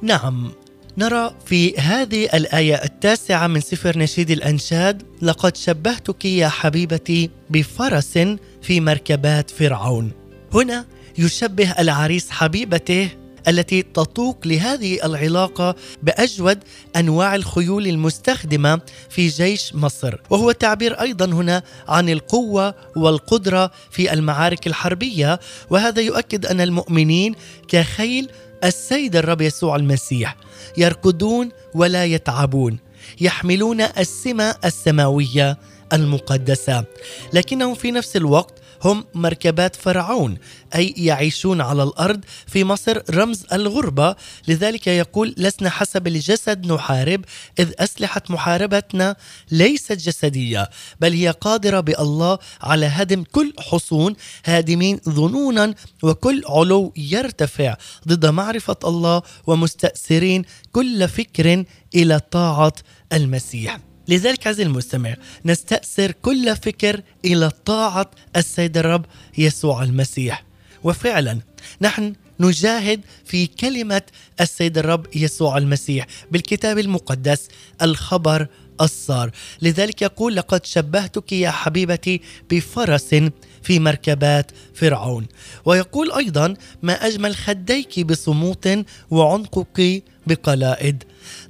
نعم 0.02 0.52
نرى 0.98 1.36
في 1.46 1.78
هذه 1.78 2.30
الآية 2.34 2.84
التاسعة 2.84 3.48
من 3.48 3.62
سفر 3.62 3.98
نشيد 3.98 4.32
الأنشاد 4.32 5.04
لقد 5.22 5.58
شبهتك 5.58 6.26
يا 6.26 6.48
حبيبتي 6.48 7.30
بفرس 7.50 8.18
في 8.62 8.80
مركبات 8.80 9.50
فرعون. 9.50 10.12
هنا 10.54 10.86
يشبه 11.18 11.72
العريس 11.72 12.30
حبيبته 12.30 13.10
التي 13.48 13.82
تطوق 13.82 14.38
لهذه 14.46 15.06
العلاقة 15.06 15.76
بأجود 16.04 16.60
أنواع 16.96 17.36
الخيول 17.36 17.88
المستخدمة 17.88 18.82
في 19.10 19.28
جيش 19.28 19.76
مصر. 19.76 20.16
وهو 20.30 20.52
تعبير 20.52 21.02
أيضا 21.02 21.26
هنا 21.26 21.64
عن 21.88 22.10
القوة 22.10 22.76
والقدرة 22.96 23.72
في 23.92 24.14
المعارك 24.14 24.68
الحربية. 24.68 25.40
وهذا 25.70 26.02
يؤكد 26.02 26.46
أن 26.46 26.62
المؤمنين 26.62 27.36
كخيل 27.68 28.30
السيد 28.64 29.16
الرب 29.16 29.42
يسوع 29.42 29.76
المسيح 29.76 30.38
يركضون 30.78 31.50
ولا 31.74 32.06
يتعبون 32.06 32.80
يحملون 33.22 33.82
السمة 33.82 34.56
السماوية 34.66 35.58
المقدسة. 35.94 36.86
لكنهم 37.34 37.76
في 37.76 37.92
نفس 37.92 38.16
الوقت 38.16 38.63
هم 38.84 39.06
مركبات 39.16 39.76
فرعون 39.76 40.38
أي 40.76 40.94
يعيشون 40.98 41.62
على 41.62 41.84
الأرض 41.84 42.26
في 42.48 42.64
مصر 42.64 43.02
رمز 43.10 43.46
الغربة. 43.54 44.16
لذلك 44.48 44.88
يقول 44.88 45.36
لسنا 45.38 45.70
حسب 45.70 46.08
الجسد 46.08 46.72
نحارب 46.72 47.26
إذ 47.60 47.72
أسلحة 47.80 48.22
محاربتنا 48.30 49.16
ليست 49.52 49.92
جسدية 49.92 50.70
بل 51.00 51.14
هي 51.14 51.30
قادرة 51.30 51.80
بالله 51.80 52.38
على 52.62 52.86
هدم 52.86 53.24
كل 53.24 53.54
حصون 53.60 54.16
هادمين 54.46 55.00
ظنونا 55.10 55.76
وكل 56.04 56.44
علو 56.50 56.94
يرتفع 56.98 57.76
ضد 58.08 58.26
معرفة 58.26 58.78
الله 58.84 59.22
ومستأثرين 59.48 60.46
كل 60.72 61.08
فكر 61.08 61.66
إلى 61.96 62.20
طاعة 62.32 62.74
المسيح. 63.14 63.93
لذلك 64.08 64.48
عزيزي 64.48 64.64
المستمع 64.64 65.16
نستأثر 65.46 66.12
كل 66.12 66.56
فكر 66.56 67.02
إلى 67.26 67.50
طاعة 67.66 68.12
السيد 68.36 68.78
الرب 68.78 69.06
يسوع 69.38 69.84
المسيح. 69.84 70.44
وفعلا 70.84 71.40
نحن 71.82 72.14
نجاهد 72.40 73.02
في 73.26 73.48
كلمة 73.48 74.02
السيد 74.42 74.78
الرب 74.78 75.08
يسوع 75.16 75.58
المسيح 75.58 76.06
بالكتاب 76.32 76.80
المقدس 76.80 77.48
الخبر 77.82 78.48
الصار. 78.82 79.32
لذلك 79.62 80.02
يقول 80.02 80.36
لقد 80.36 80.66
شبهتك 80.66 81.32
يا 81.34 81.52
حبيبتي 81.52 82.22
بفرس 82.52 83.16
في 83.64 83.80
مركبات 83.80 84.52
فرعون 84.74 85.28
ويقول 85.66 86.12
أيضا 86.12 86.54
ما 86.82 87.08
أجمل 87.08 87.36
خديك 87.36 88.00
بصموت 88.00 88.70
وعنقك 89.12 90.04
بقلائد 90.28 91.04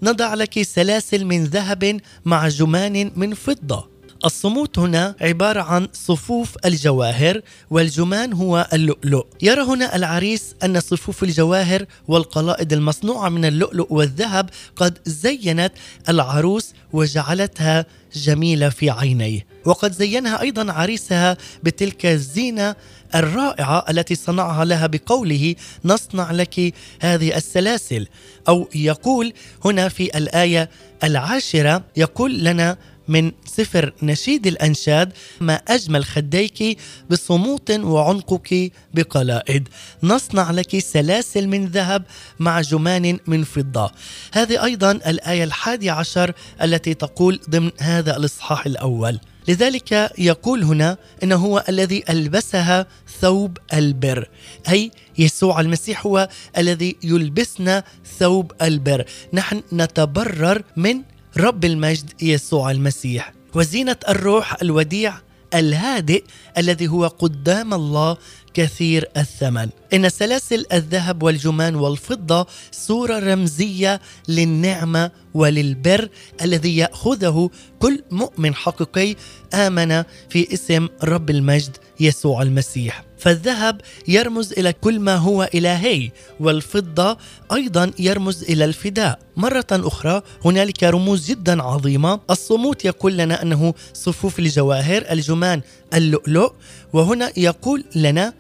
نضع 0.04 0.34
لك 0.34 0.62
سلاسل 0.62 1.26
من 1.26 1.44
ذهب 1.44 2.00
مع 2.26 2.48
جمان 2.48 3.12
من 3.16 3.34
فضة. 3.34 3.94
الصموت 4.26 4.80
هنا 4.80 5.16
عبارة 5.22 5.62
عن 5.62 5.88
صفوف 5.94 6.56
الجواهر 6.66 7.42
والجمان 7.70 8.34
هو 8.34 8.68
اللؤلؤ. 8.74 9.26
يرى 9.42 9.62
هنا 9.62 9.96
العريس 9.96 10.56
أن 10.64 10.80
صفوف 10.80 11.24
الجواهر 11.24 11.86
والقلائد 12.08 12.74
المصنوعة 12.74 13.30
من 13.30 13.46
اللؤلؤ 13.46 13.88
والذهب 13.90 14.50
قد 14.76 14.98
زينت 15.06 15.74
العروس 16.10 16.74
وجعلتها 16.94 17.86
جميلة 18.16 18.70
في 18.70 18.90
عينيه. 18.90 19.46
وقد 19.66 19.92
زينها 19.92 20.42
أيضا 20.42 20.72
عريسها 20.72 21.38
بتلك 21.64 22.06
الزينة 22.06 22.76
الرائعة 23.16 23.86
التي 23.90 24.16
صنعها 24.16 24.66
لها 24.66 24.88
بقوله 24.88 25.56
نصنع 25.86 26.32
لك 26.32 26.74
هذه 27.02 27.38
السلاسل. 27.38 28.08
أو 28.48 28.70
يقول 28.76 29.34
هنا 29.66 29.90
في 29.90 30.18
الآية 30.18 30.70
العاشرة 31.04 31.84
يقول 31.98 32.44
لنا 32.44 32.78
من 33.08 33.32
سفر 33.46 33.94
نشيد 34.04 34.48
الأنشاد 34.48 35.14
ما 35.42 35.54
أجمل 35.54 36.06
خديك 36.06 36.78
بصموت 37.10 37.72
وعنقك 37.72 38.72
بقلائد. 38.94 39.70
نصنع 40.04 40.52
لك 40.52 40.80
سلاسل 40.80 41.48
من 41.48 41.66
ذهب 41.66 42.04
مع 42.40 42.62
جمان 42.62 43.20
من 43.28 43.44
فضة. 43.44 43.92
هذه 44.34 44.64
أيضا 44.64 44.92
الآية 44.92 45.44
الحادي 45.44 45.90
عشر 45.90 46.34
التي 46.62 46.94
تقول 46.94 47.40
ضمن 47.50 47.72
هذا 47.80 48.18
الإصحاح 48.18 48.66
الأول. 48.66 49.20
لذلك 49.48 50.12
يقول 50.18 50.64
هنا 50.64 50.98
انه 51.24 51.36
هو 51.36 51.64
الذي 51.70 52.04
ألبسها 52.10 52.88
ثوب 53.22 53.58
البر. 53.74 54.30
أي 54.70 54.92
يسوع 55.18 55.60
المسيح 55.60 56.06
هو 56.06 56.30
الذي 56.58 56.96
يلبسنا 57.04 57.84
ثوب 58.20 58.52
البر. 58.62 59.06
نحن 59.34 59.62
نتبرر 59.74 60.64
من 60.78 61.02
رب 61.38 61.66
المجد 61.66 62.12
يسوع 62.22 62.72
المسيح. 62.72 63.34
وزينة 63.56 63.96
الروح 64.10 64.62
الوديع 64.62 65.14
الهادئ 65.54 66.24
الذي 66.58 66.88
هو 66.88 67.08
قدام 67.08 67.74
الله 67.74 68.18
كثير 68.54 69.10
الثمن. 69.18 69.70
إن 69.94 70.10
سلاسل 70.10 70.66
الذهب 70.74 71.24
والجمان 71.24 71.76
والفضة 71.76 72.48
صورة 72.72 73.20
رمزية 73.20 74.02
للنعمة 74.28 75.12
وللبر 75.34 76.10
الذي 76.42 76.78
يأخذه 76.78 77.50
كل 77.80 78.04
مؤمن 78.12 78.56
حقيقي 78.56 79.16
آمن 79.54 80.04
في 80.30 80.54
اسم 80.54 80.88
رب 81.04 81.30
المجد 81.30 81.78
يسوع 82.00 82.42
المسيح. 82.42 83.04
فالذهب 83.18 83.82
يرمز 84.08 84.54
إلى 84.54 84.74
كل 84.74 85.00
ما 85.00 85.16
هو 85.16 85.50
إلهي 85.56 86.12
والفضة 86.40 87.18
أيضا 87.54 87.92
يرمز 88.00 88.44
إلى 88.44 88.66
الفداء. 88.66 89.20
مرة 89.38 89.66
أخرى 89.72 90.22
هنالك 90.46 90.84
رموز 90.84 91.30
جدا 91.30 91.64
عظيمة. 91.64 92.20
الصموت 92.30 92.86
يقول 92.86 93.18
لنا 93.18 93.42
أنه 93.42 93.74
صفوف 93.94 94.40
الجواهر 94.40 95.06
الجمان 95.12 95.62
اللؤلؤ 95.94 96.52
وهنا 96.94 97.32
يقول 97.38 97.84
لنا 97.96 98.34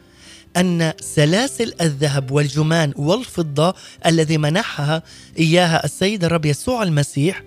أن 0.57 0.93
سلاسل 1.01 1.73
الذهب 1.81 2.31
والجمان 2.31 2.93
والفضة 2.95 3.75
الذي 4.05 4.37
منحها 4.37 5.03
إياها 5.39 5.85
السيد 5.85 6.23
الرب 6.23 6.45
يسوع 6.45 6.83
المسيح 6.83 7.43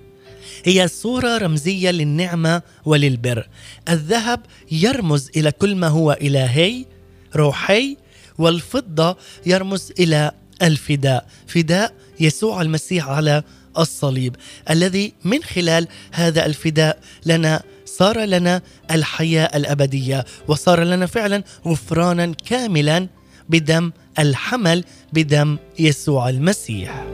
هي 0.65 0.89
صورة 0.89 1.39
رمزية 1.39 1.91
للنعمة 1.91 2.63
وللبر. 2.85 3.49
الذهب 3.89 4.41
يرمز 4.71 5.31
إلى 5.37 5.53
كل 5.53 5.77
ما 5.77 5.89
هو 5.89 6.13
إلهي 6.13 6.85
روحي 7.37 7.97
والفضة 8.39 9.17
يرمز 9.47 9.93
إلى 9.99 10.33
الفداء. 10.63 11.27
فداء 11.47 11.95
يسوع 12.21 12.63
المسيح 12.63 13.09
على 13.09 13.43
الصليب. 13.79 14.37
الذي 14.71 15.13
من 15.25 15.43
خلال 15.43 15.89
هذا 16.13 16.47
الفداء 16.47 16.99
لنا 17.27 17.63
صار 17.99 18.21
لنا 18.21 18.63
الحياة 18.91 19.57
الأبدية 19.57 20.25
وصار 20.49 20.85
لنا 20.85 21.07
فعلا 21.07 21.43
غفرانا 21.67 22.33
كاملا 22.47 23.09
بدم 23.49 23.93
الحمل 24.19 24.85
بدم 25.13 25.59
يسوع 25.79 26.29
المسيح. 26.29 27.05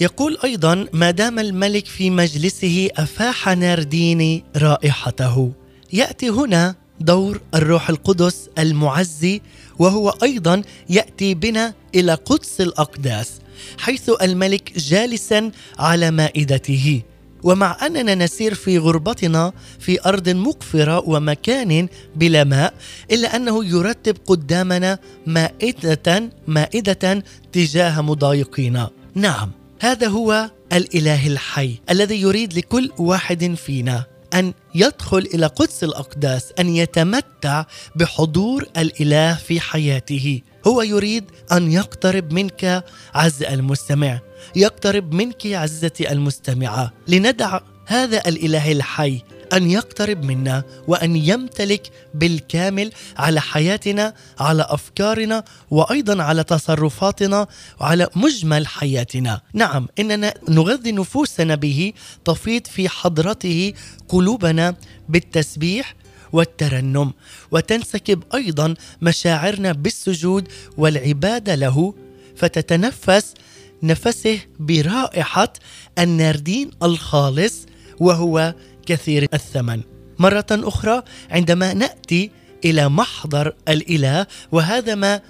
يقول 0.00 0.38
أيضا 0.44 0.86
ما 0.92 1.10
دام 1.10 1.38
الملك 1.38 1.86
في 1.86 2.10
مجلسه 2.10 2.88
أفاح 2.96 3.48
ناردين 3.48 4.42
رائحته 4.56 5.52
يأتي 5.92 6.28
هنا 6.28 6.74
دور 7.00 7.40
الروح 7.54 7.90
القدس 7.90 8.48
المعزي 8.58 9.40
وهو 9.78 10.14
أيضا 10.22 10.62
يأتي 10.90 11.34
بنا 11.34 11.74
إلى 11.94 12.14
قدس 12.14 12.60
الأقداس 12.60 13.40
حيث 13.78 14.10
الملك 14.22 14.78
جالسا 14.78 15.50
على 15.78 16.10
مائدته. 16.10 17.02
ومع 17.42 17.86
أننا 17.86 18.14
نسير 18.14 18.54
في 18.54 18.78
غربتنا 18.78 19.52
في 19.78 20.06
أرض 20.06 20.28
مقفرة 20.28 21.08
ومكان 21.08 21.88
بلا 22.16 22.44
ماء 22.44 22.74
إلا 23.10 23.36
أنه 23.36 23.64
يرتب 23.64 24.16
قدامنا 24.26 24.98
مائدة 25.26 26.30
مائدة 26.46 27.24
تجاه 27.52 28.00
مضايقينا. 28.00 28.90
نعم 29.14 29.50
هذا 29.80 30.08
هو 30.08 30.50
الإله 30.72 31.26
الحي 31.26 31.74
الذي 31.90 32.20
يريد 32.20 32.58
لكل 32.58 32.90
واحد 32.98 33.54
فينا 33.54 34.04
أن 34.34 34.52
يدخل 34.74 35.28
إلى 35.34 35.46
قدس 35.46 35.84
الأقداس 35.84 36.52
أن 36.58 36.68
يتمتع 36.68 37.64
بحضور 37.96 38.66
الإله 38.76 39.34
في 39.34 39.60
حياته. 39.60 40.40
هو 40.66 40.82
يريد 40.82 41.24
أن 41.52 41.72
يقترب 41.72 42.32
منك 42.32 42.84
عز 43.14 43.42
المستمع. 43.42 44.20
يقترب 44.56 45.12
منك 45.12 45.46
عزتي 45.46 46.12
المستمعة. 46.12 46.92
لندع 47.08 47.60
هذا 47.86 48.28
الإله 48.28 48.72
الحي 48.72 49.22
أن 49.52 49.70
يقترب 49.70 50.24
منا 50.24 50.64
وأن 50.86 51.16
يمتلك 51.16 51.90
بالكامل 52.14 52.92
على 53.16 53.40
حياتنا 53.40 54.14
على 54.38 54.66
أفكارنا 54.68 55.44
وأيضا 55.70 56.22
على 56.22 56.44
تصرفاتنا 56.44 57.46
وعلى 57.80 58.08
مجمل 58.16 58.66
حياتنا. 58.66 59.40
نعم 59.52 59.88
إننا 59.98 60.34
نغذي 60.48 60.92
نفوسنا 60.92 61.54
به 61.54 61.92
تفيض 62.24 62.66
في 62.66 62.88
حضرته 62.88 63.72
قلوبنا 64.08 64.74
بالتسبيح 65.08 65.94
والترنم. 66.32 67.12
وتنسكب 67.50 68.22
أيضا 68.34 68.74
مشاعرنا 69.02 69.72
بالسجود 69.72 70.48
والعباده 70.76 71.54
له 71.54 71.94
فتتنفس 72.36 73.34
نفسه 73.82 74.40
برائحة 74.60 75.52
الناردين 75.98 76.70
الخالص 76.82 77.54
وهو 78.00 78.54
كثير 78.86 79.26
الثمن. 79.34 79.80
مرة 80.18 80.46
أخرى 80.50 81.02
عندما 81.30 81.74
نأتي 81.74 82.30
إلى 82.64 82.88
محضر 82.88 83.54
الإله 83.68 84.26
وهذا 84.52 84.94
ما 84.94 85.20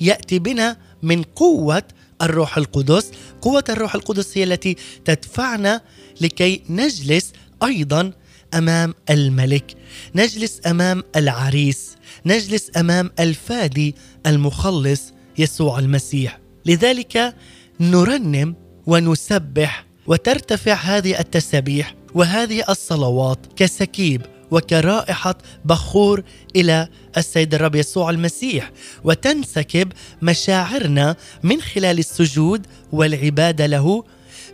يأتي 0.00 0.38
بنا 0.38 0.76
من 1.02 1.22
قوة 1.22 1.82
الروح 2.22 2.58
القدس. 2.58 3.10
قوة 3.42 3.64
الروح 3.68 3.94
القدس 3.94 4.38
هي 4.38 4.44
التي 4.44 4.76
تدفعنا 5.04 5.80
لكي 6.20 6.62
نجلس 6.68 7.32
أيضا 7.62 8.12
أمام 8.54 8.94
الملك 9.10 9.74
نجلس 10.14 10.60
أمام 10.66 11.02
العريس 11.16 11.96
نجلس 12.26 12.70
أمام 12.76 13.10
الفادي 13.20 13.94
المخلص 14.26 15.12
يسوع 15.38 15.78
المسيح. 15.78 16.38
لذلك 16.66 17.34
نرنم 17.80 18.54
ونسبح 18.86 19.86
وترتفع 20.06 20.74
هذه 20.74 21.20
التسابيح 21.20 21.94
وهذه 22.14 22.64
الصلوات 22.68 23.38
كسكيب 23.56 24.22
وكرائحة 24.50 25.38
بخور 25.64 26.22
إلى 26.56 26.88
السيد 27.16 27.54
الرب 27.54 27.74
يسوع 27.74 28.10
المسيح 28.10 28.70
وتنسكب 29.04 29.92
مشاعرنا 30.22 31.16
من 31.42 31.60
خلال 31.60 31.98
السجود 31.98 32.66
والعبادة 32.92 33.66
له 33.66 34.04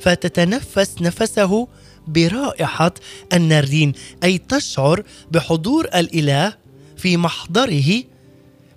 فتتنفس 0.00 0.94
نفسه 1.00 1.68
برائحة 2.07 2.95
الناردين 3.33 3.93
أي 4.25 4.38
تشعر 4.38 5.03
بحضور 5.31 5.85
الإله 5.85 6.57
في 6.97 7.17
محضره 7.17 8.03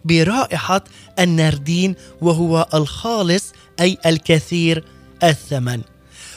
برائحة 0.05 0.83
الناردين 1.19 1.95
وهو 2.21 2.67
الخالص 2.73 3.53
أي 3.79 3.97
الكثير 4.05 4.83
الثمن. 5.23 5.81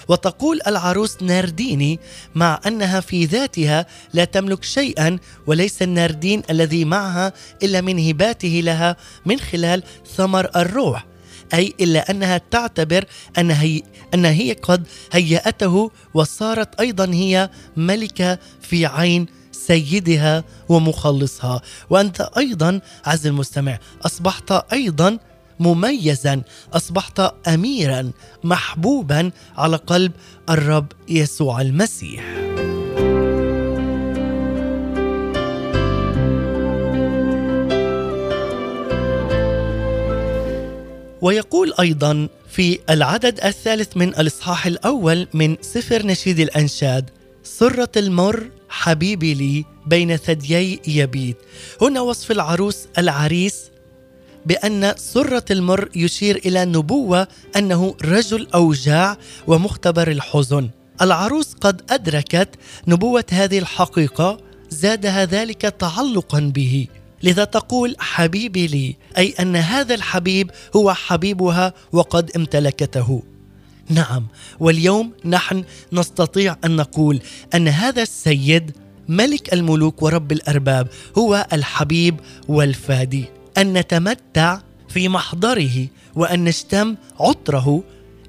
وتقول 0.08 0.60
العروس 0.66 1.22
نارديني 1.22 2.00
مع 2.34 2.60
أنها 2.66 3.00
في 3.00 3.24
ذاتها 3.24 3.86
لا 4.12 4.24
تملك 4.24 4.64
شيئا 4.64 5.18
وليس 5.46 5.82
الناردين 5.82 6.42
الذي 6.50 6.84
معها 6.84 7.32
إلا 7.62 7.80
من 7.80 8.08
هباته 8.08 8.60
لها 8.64 8.96
من 9.26 9.40
خلال 9.40 9.82
ثمر 10.16 10.50
الروح. 10.56 11.06
أي 11.54 11.74
إلا 11.80 12.10
أنها 12.10 12.40
تعتبر 12.50 13.04
أن 13.38 13.50
هي 13.50 13.82
أن 14.14 14.24
هي 14.24 14.52
قد 14.52 14.86
هيأته 15.12 15.90
وصارت 16.14 16.80
أيضا 16.80 17.04
هي 17.04 17.50
ملكة 17.76 18.38
في 18.60 18.86
عين 18.86 19.26
سيدها 19.52 20.44
ومخلصها. 20.68 21.62
وأنت 21.90 22.20
أيضا 22.20 22.80
عز 23.06 23.26
المستمع 23.26 23.78
أصبحت 24.06 24.52
أيضا 24.72 25.18
مميزا 25.60 26.42
أصبحت 26.72 27.20
اميرا 27.48 28.10
محبوبا 28.44 29.30
على 29.56 29.76
قلب 29.76 30.12
الرب 30.50 30.92
يسوع 31.08 31.60
المسيح. 31.60 32.39
ويقول 41.30 41.74
أيضا 41.80 42.28
في 42.48 42.78
العدد 42.90 43.40
الثالث 43.44 43.96
من 43.96 44.08
الإصحاح 44.08 44.66
الأول 44.66 45.28
من 45.34 45.56
سفر 45.60 46.06
نشيد 46.06 46.40
الأنشاد 46.40 47.10
سرة 47.42 47.88
المر 47.96 48.50
حبيبي 48.68 49.34
لي 49.34 49.64
بين 49.86 50.16
ثديي 50.16 50.80
يبيت. 50.86 51.36
هنا 51.82 52.00
وصف 52.00 52.30
العروس 52.30 52.78
العريس 52.98 53.56
بأن 54.46 54.94
سرة 54.96 55.44
المر 55.50 55.88
يشير 55.94 56.36
إلى 56.36 56.64
نبوة 56.64 57.28
أنه 57.56 57.94
رجل 58.04 58.46
أوجاع 58.54 59.16
ومختبر 59.46 60.10
الحزن. 60.10 60.70
العروس 61.02 61.54
قد 61.54 61.82
أدركت 61.90 62.48
نبوة 62.88 63.24
هذه 63.30 63.58
الحقيقة 63.58 64.40
زادها 64.70 65.24
ذلك 65.24 65.60
تعلقا 65.60 66.40
به. 66.40 66.86
لذا 67.22 67.44
تقول 67.44 67.96
حبيبي 67.98 68.66
لي 68.66 68.96
أي 69.18 69.34
أن 69.40 69.56
هذا 69.56 69.94
الحبيب 69.94 70.50
هو 70.76 70.94
حبيبها 70.94 71.74
وقد 71.92 72.30
امتلكته. 72.36 73.22
نعم 73.88 74.26
واليوم 74.60 75.12
نحن 75.24 75.64
نستطيع 75.92 76.56
أن 76.64 76.76
نقول 76.76 77.20
أن 77.54 77.68
هذا 77.68 78.02
السيد 78.02 78.76
ملك 79.08 79.52
الملوك 79.52 80.02
ورب 80.02 80.32
الأرباب 80.32 80.88
هو 81.18 81.46
الحبيب 81.52 82.20
والفادي. 82.48 83.24
أن 83.58 83.72
نتمتع 83.72 84.60
في 84.88 85.08
محضره 85.08 85.88
وأن 86.14 86.44
نشتم 86.44 86.96
عطره 87.20 87.82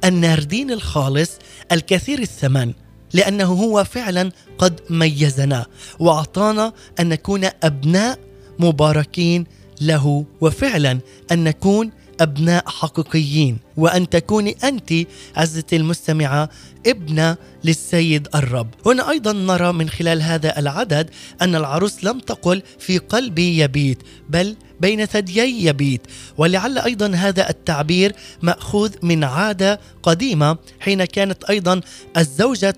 الناردين 0.04 0.72
الخالص 0.72 1.32
الكثير 1.72 2.20
الثمن 2.20 2.74
لأنه 3.14 3.46
هو 3.46 3.84
فعلا 3.84 4.32
قد 4.58 4.80
ميزنا 4.90 5.66
وأعطانا 6.00 6.74
أن 7.00 7.10
نكون 7.10 7.50
أبناء 7.64 8.20
مباركين 8.64 9.46
له 9.82 10.26
وفعلا 10.42 11.00
أن 11.32 11.44
نكون 11.44 11.92
أبناء 12.20 12.64
حقيقيين 12.70 13.58
وأن 13.78 14.10
تكوني 14.10 14.56
أنت 14.64 14.94
عزتي 15.36 15.76
المستمعة 15.76 16.50
ابنة 16.88 17.38
للسيد 17.64 18.28
الرب. 18.36 18.68
هنا 18.86 19.10
أيضا 19.10 19.34
نرى 19.34 19.74
من 19.74 19.90
خلال 19.90 20.22
هذا 20.22 20.60
العدد 20.60 21.10
أن 21.42 21.56
العروس 21.56 22.04
لم 22.04 22.20
تقل 22.20 22.62
في 22.80 22.98
قلبي 22.98 23.58
يبيت 23.60 23.98
بل 24.30 24.56
بين 24.82 25.06
ثديي 25.06 25.66
يبيت. 25.66 26.02
ولعل 26.38 26.78
أيضا 26.78 27.08
هذا 27.16 27.50
التعبير 27.50 28.16
مأخوذ 28.42 28.92
من 29.02 29.24
عادة 29.24 29.80
قديمة 30.04 30.58
حين 30.80 31.06
كانت 31.06 31.44
أيضا 31.44 31.82
الزوجة 32.18 32.76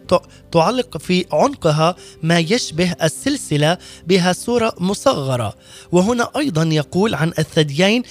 تعلق 0.52 0.98
في 0.98 1.26
عنقها 1.32 1.96
ما 2.24 2.40
يشبه 2.40 2.96
السلسلة 3.04 3.78
بها 4.08 4.34
صورة 4.34 4.74
مصغرة. 4.80 5.54
وهنا 5.92 6.30
أيضا 6.38 6.64
يقول 6.64 7.16
عن 7.16 7.34
الثديين 7.40 8.04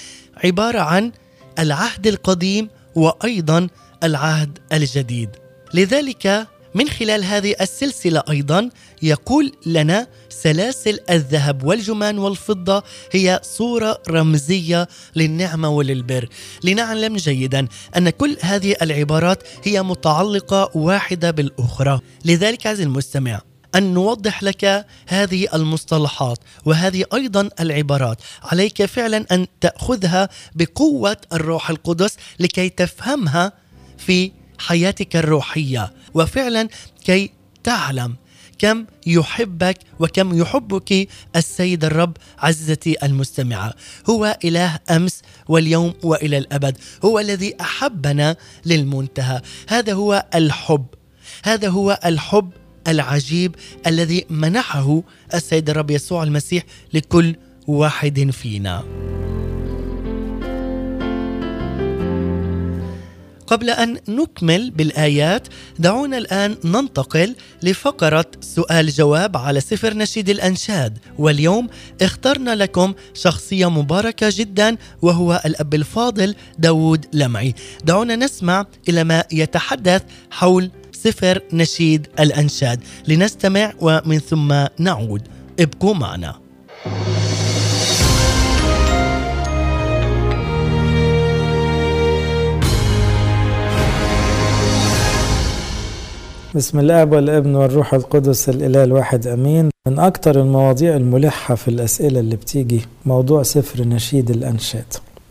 عبارة 0.44 0.80
عن 0.80 1.12
العهد 1.58 2.06
القديم 2.06 2.68
وأيضا 2.94 3.68
العهد 4.02 4.58
الجديد. 4.72 5.30
لذلك 5.74 6.46
من 6.74 6.88
خلال 6.88 7.24
هذه 7.24 7.54
السلسلة 7.60 8.22
أيضا 8.30 8.70
يقول 9.02 9.52
لنا 9.66 10.06
سلاسل 10.28 10.98
الذهب 11.10 11.64
والجمان 11.64 12.18
والفضة 12.18 12.82
هي 13.12 13.40
صورة 13.42 14.02
رمزية 14.08 14.88
للنعمة 15.16 15.68
وللبر. 15.68 16.28
لنعلم 16.64 17.16
جيدا 17.16 17.68
أن 17.96 18.10
كل 18.10 18.36
هذه 18.40 18.76
العبارات 18.82 19.42
هي 19.64 19.82
متعلقة 19.82 20.70
واحدة 20.74 21.30
بالأخرى. 21.30 22.00
لذلك 22.24 22.66
عزيزي 22.66 22.82
المستمع 22.82 23.40
أن 23.74 23.94
نوضح 23.94 24.42
لك 24.42 24.86
هذه 25.06 25.48
المصطلحات 25.54 26.38
وهذه 26.64 27.04
أيضا 27.14 27.48
العبارات. 27.60 28.18
عليك 28.42 28.84
فعلا 28.84 29.26
أن 29.32 29.46
تأخذها 29.60 30.28
بقوة 30.54 31.16
الروح 31.32 31.70
القدس 31.70 32.16
لكي 32.40 32.68
تفهمها 32.68 33.52
في 33.98 34.32
حياتك 34.66 35.16
الروحية. 35.16 35.92
وفعلا 36.14 36.68
كي 37.04 37.30
تعلم 37.64 38.16
كم 38.58 38.86
يحبك 39.06 39.78
وكم 39.98 40.38
يحبك 40.38 41.08
السيد 41.36 41.84
الرب 41.84 42.16
عزتي 42.38 42.96
المستمعة. 43.02 43.74
هو 44.10 44.38
إله 44.44 44.78
أمس 44.90 45.22
واليوم 45.48 45.94
وإلى 46.02 46.38
الأبد. 46.38 46.78
هو 47.04 47.18
الذي 47.18 47.54
أحبنا 47.60 48.36
للمنتهى. 48.66 49.42
هذا 49.68 49.92
هو 49.92 50.26
الحب. 50.34 50.86
هذا 51.44 51.68
هو 51.68 51.98
الحب 52.04 52.50
العجيب 52.88 53.54
الذي 53.86 54.26
منحه 54.30 55.02
السيد 55.34 55.70
الرب 55.70 55.90
يسوع 55.90 56.22
المسيح 56.22 56.62
لكل 56.94 57.36
واحد 57.66 58.30
فينا. 58.30 58.84
قبل 63.52 63.70
أن 63.70 63.98
نكمل 64.08 64.70
بالآيات 64.70 65.48
دعونا 65.78 66.18
الآن 66.18 66.56
ننتقل 66.64 67.36
لفقرة 67.62 68.24
سؤال 68.40 68.90
جواب 68.90 69.36
على 69.36 69.60
سفر 69.60 69.94
نشيد 69.94 70.30
الأنشاد. 70.30 70.98
واليوم 71.18 71.68
اخترنا 72.02 72.54
لكم 72.54 72.94
شخصية 73.14 73.70
مباركة 73.70 74.26
جدا 74.30 74.76
وهو 75.02 75.42
الأب 75.44 75.74
الفاضل 75.74 76.34
داود 76.58 77.06
لمعي. 77.12 77.54
دعونا 77.84 78.16
نسمع 78.16 78.66
إلى 78.88 79.04
ما 79.04 79.24
يتحدث 79.32 80.02
حول 80.30 80.70
سفر 80.92 81.42
نشيد 81.52 82.06
الأنشاد. 82.20 82.80
لنستمع 83.08 83.72
ومن 83.80 84.18
ثم 84.18 84.66
نعود. 84.78 85.22
ابقوا 85.60 85.94
معنا. 85.94 86.34
بسم 96.54 96.78
الآب 96.78 97.12
والابن 97.12 97.54
والروح 97.54 97.94
القدس 97.94 98.48
الإله 98.48 98.84
الواحد 98.84 99.26
آمين. 99.26 99.70
من 99.88 99.98
أكتر 99.98 100.40
المواضيع 100.40 100.96
الملحة 100.96 101.54
في 101.54 101.68
الأسئلة 101.68 102.20
اللي 102.20 102.36
بتيجي 102.36 102.80
موضوع 103.06 103.42
سفر 103.42 103.84
نشيد 103.84 104.30
الأنشاد. 104.30 104.84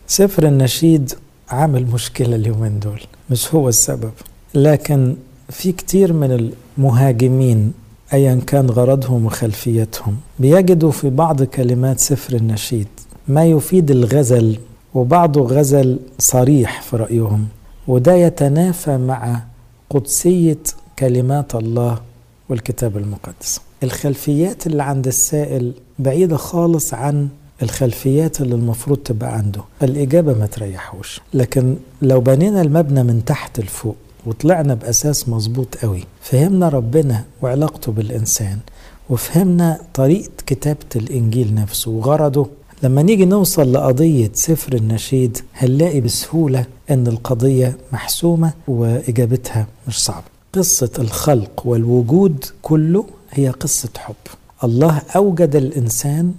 سفر 0.08 0.48
النشيد 0.48 1.14
عامل 1.50 1.86
مشكلة 1.94 2.36
اليومين 2.36 2.80
دول 2.80 3.02
مش 3.30 3.56
هو 3.56 3.70
السبب. 3.70 4.12
لكن 4.56 5.16
في 5.50 5.72
كتير 5.72 6.14
من 6.14 6.52
المهاجمين 6.78 7.74
ايا 8.14 8.40
كان 8.48 8.70
غرضهم 8.70 9.26
وخلفيتهم 9.26 10.16
بيجدوا 10.40 10.92
في 10.92 11.10
بعض 11.10 11.44
كلمات 11.44 12.00
سفر 12.00 12.36
النشيد 12.36 12.88
ما 13.28 13.46
يفيد 13.46 13.92
الغزل 13.92 14.58
وبعضه 14.94 15.42
غزل 15.42 16.00
صريح 16.20 16.82
في 16.82 16.98
رأيهم 16.98 17.48
وده 17.88 18.14
يتنافى 18.14 18.98
مع 18.98 19.42
قدسية 19.90 20.58
كلمات 21.06 21.56
الله 21.56 21.98
والكتاب 22.50 22.98
المقدس. 22.98 23.62
الخلفيات 23.84 24.68
اللي 24.68 24.84
عند 24.84 25.08
السائل 25.08 25.74
بعيدة 26.00 26.38
خالص 26.38 26.94
عن 26.94 27.30
الخلفيات 27.62 28.42
اللي 28.42 28.56
المفروض 28.56 28.98
تبقى 28.98 29.34
عنده. 29.38 29.62
فالإجابة 29.80 30.34
ما 30.34 30.46
تريحوش. 30.46 31.22
لكن 31.34 31.76
لو 32.02 32.20
بنينا 32.22 32.62
المبنى 32.62 33.04
من 33.04 33.26
تحت 33.26 33.60
لفوق 33.60 33.96
وطلعنا 34.26 34.74
بأساس 34.74 35.30
مظبوط 35.30 35.76
قوي 35.78 36.04
فهمنا 36.22 36.70
ربنا 36.70 37.24
وعلاقته 37.42 37.92
بالإنسان 37.92 38.58
وفهمنا 39.10 39.80
طريقة 39.94 40.30
كتابة 40.46 40.86
الإنجيل 40.96 41.54
نفسه 41.56 41.92
وغرضه 41.92 42.48
لما 42.84 43.02
نيجي 43.02 43.26
نوصل 43.26 43.74
لقضية 43.74 44.32
سفر 44.34 44.74
النشيد 44.76 45.38
هنلاقي 45.58 46.02
بسهولة 46.02 46.66
أن 46.92 47.08
القضية 47.08 47.78
محسومة 47.94 48.54
وإجابتها 48.68 49.68
مش 49.88 50.04
صعبة. 50.04 50.31
قصة 50.54 50.90
الخلق 51.00 51.62
والوجود 51.68 52.46
كله 52.62 53.06
هي 53.32 53.50
قصة 53.50 53.90
حب. 53.98 54.16
الله 54.64 55.02
أوجد 55.16 55.56
الإنسان 55.56 56.34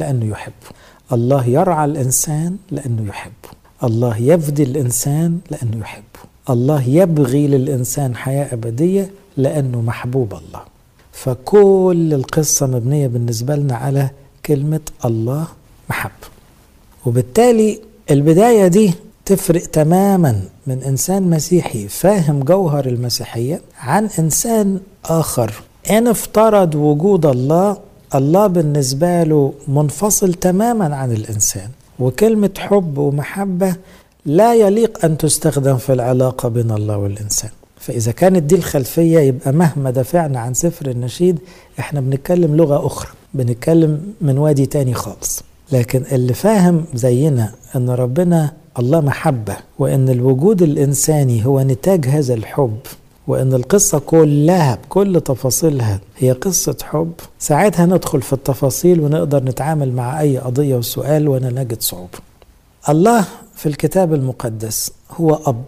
لأنه 0.00 0.26
يحبه 0.26 0.68
الله 1.12 1.46
يرعى 1.46 1.84
الإنسان 1.84 2.56
لأنه 2.70 3.08
يحبه 3.08 3.48
الله 3.84 4.16
يفدي 4.18 4.62
الإنسان 4.62 5.38
لأنه 5.50 5.78
يحبه 5.80 6.20
الله 6.50 6.82
يبغي 6.82 7.46
للإنسان 7.46 8.16
حياة 8.16 8.54
أبدية 8.54 9.10
لأنه 9.36 9.80
محبوب 9.80 10.32
الله. 10.34 10.62
فكل 11.12 12.10
القصة 12.14 12.66
مبنية 12.66 13.06
بالنسبة 13.06 13.56
لنا 13.56 13.76
على 13.76 14.10
كلمة 14.46 14.80
الله 15.04 15.46
محب. 15.90 16.10
وبالتالي 17.06 17.80
البداية 18.10 18.66
دي 18.66 18.94
تفرق 19.24 19.62
تماما 19.62 20.40
من 20.66 20.82
إنسان 20.82 21.22
مسيحي 21.22 21.88
فاهم 21.88 22.42
جوهر 22.42 22.86
المسيحية 22.86 23.60
عن 23.80 24.08
إنسان 24.18 24.80
آخر. 25.04 25.52
إن 25.90 26.06
افترض 26.08 26.74
وجود 26.74 27.26
الله 27.26 27.76
الله 28.14 28.46
بالنسبة 28.46 29.22
له 29.22 29.52
منفصل 29.68 30.34
تماما 30.34 30.96
عن 30.96 31.12
الإنسان. 31.12 31.68
وكلمة 31.98 32.50
حب 32.58 32.98
ومحبة 32.98 33.76
لا 34.26 34.54
يليق 34.54 35.04
أن 35.04 35.18
تستخدم 35.18 35.76
في 35.76 35.92
العلاقة 35.92 36.48
بين 36.48 36.70
الله 36.70 36.96
والإنسان. 36.98 37.50
فإذا 37.80 38.12
كانت 38.12 38.42
دي 38.42 38.54
الخلفية 38.54 39.18
يبقى 39.18 39.52
مهما 39.52 39.90
دافعنا 39.90 40.40
عن 40.40 40.54
سفر 40.54 40.90
النشيد 40.90 41.38
إحنا 41.78 42.00
بنتكلم 42.00 42.56
لغة 42.56 42.86
أخرى. 42.86 43.10
بنتكلم 43.34 44.12
من 44.20 44.38
وادي 44.38 44.66
تاني 44.66 44.94
خالص. 44.94 45.42
لكن 45.72 46.02
اللي 46.12 46.34
فاهم 46.34 46.84
زينا 46.94 47.52
إن 47.76 47.90
ربنا 47.90 48.52
الله 48.78 49.00
محبة 49.00 49.56
وأن 49.78 50.08
الوجود 50.08 50.62
الإنساني 50.62 51.46
هو 51.46 51.60
نتاج 51.60 52.06
هذا 52.06 52.34
الحب 52.34 52.78
وأن 53.26 53.54
القصة 53.54 53.98
كلها 53.98 54.74
بكل 54.74 55.20
تفاصيلها 55.20 56.00
هي 56.18 56.32
قصة 56.32 56.76
حب 56.82 57.12
ساعتها 57.38 57.86
ندخل 57.86 58.22
في 58.22 58.32
التفاصيل 58.32 59.00
ونقدر 59.00 59.44
نتعامل 59.44 59.92
مع 59.92 60.20
أي 60.20 60.38
قضية 60.38 60.76
وسؤال 60.76 61.28
وأنا 61.28 61.50
نجد 61.62 61.82
صعوبة 61.82 62.18
الله 62.88 63.24
في 63.56 63.66
الكتاب 63.66 64.14
المقدس 64.14 64.92
هو 65.10 65.34
أب 65.46 65.64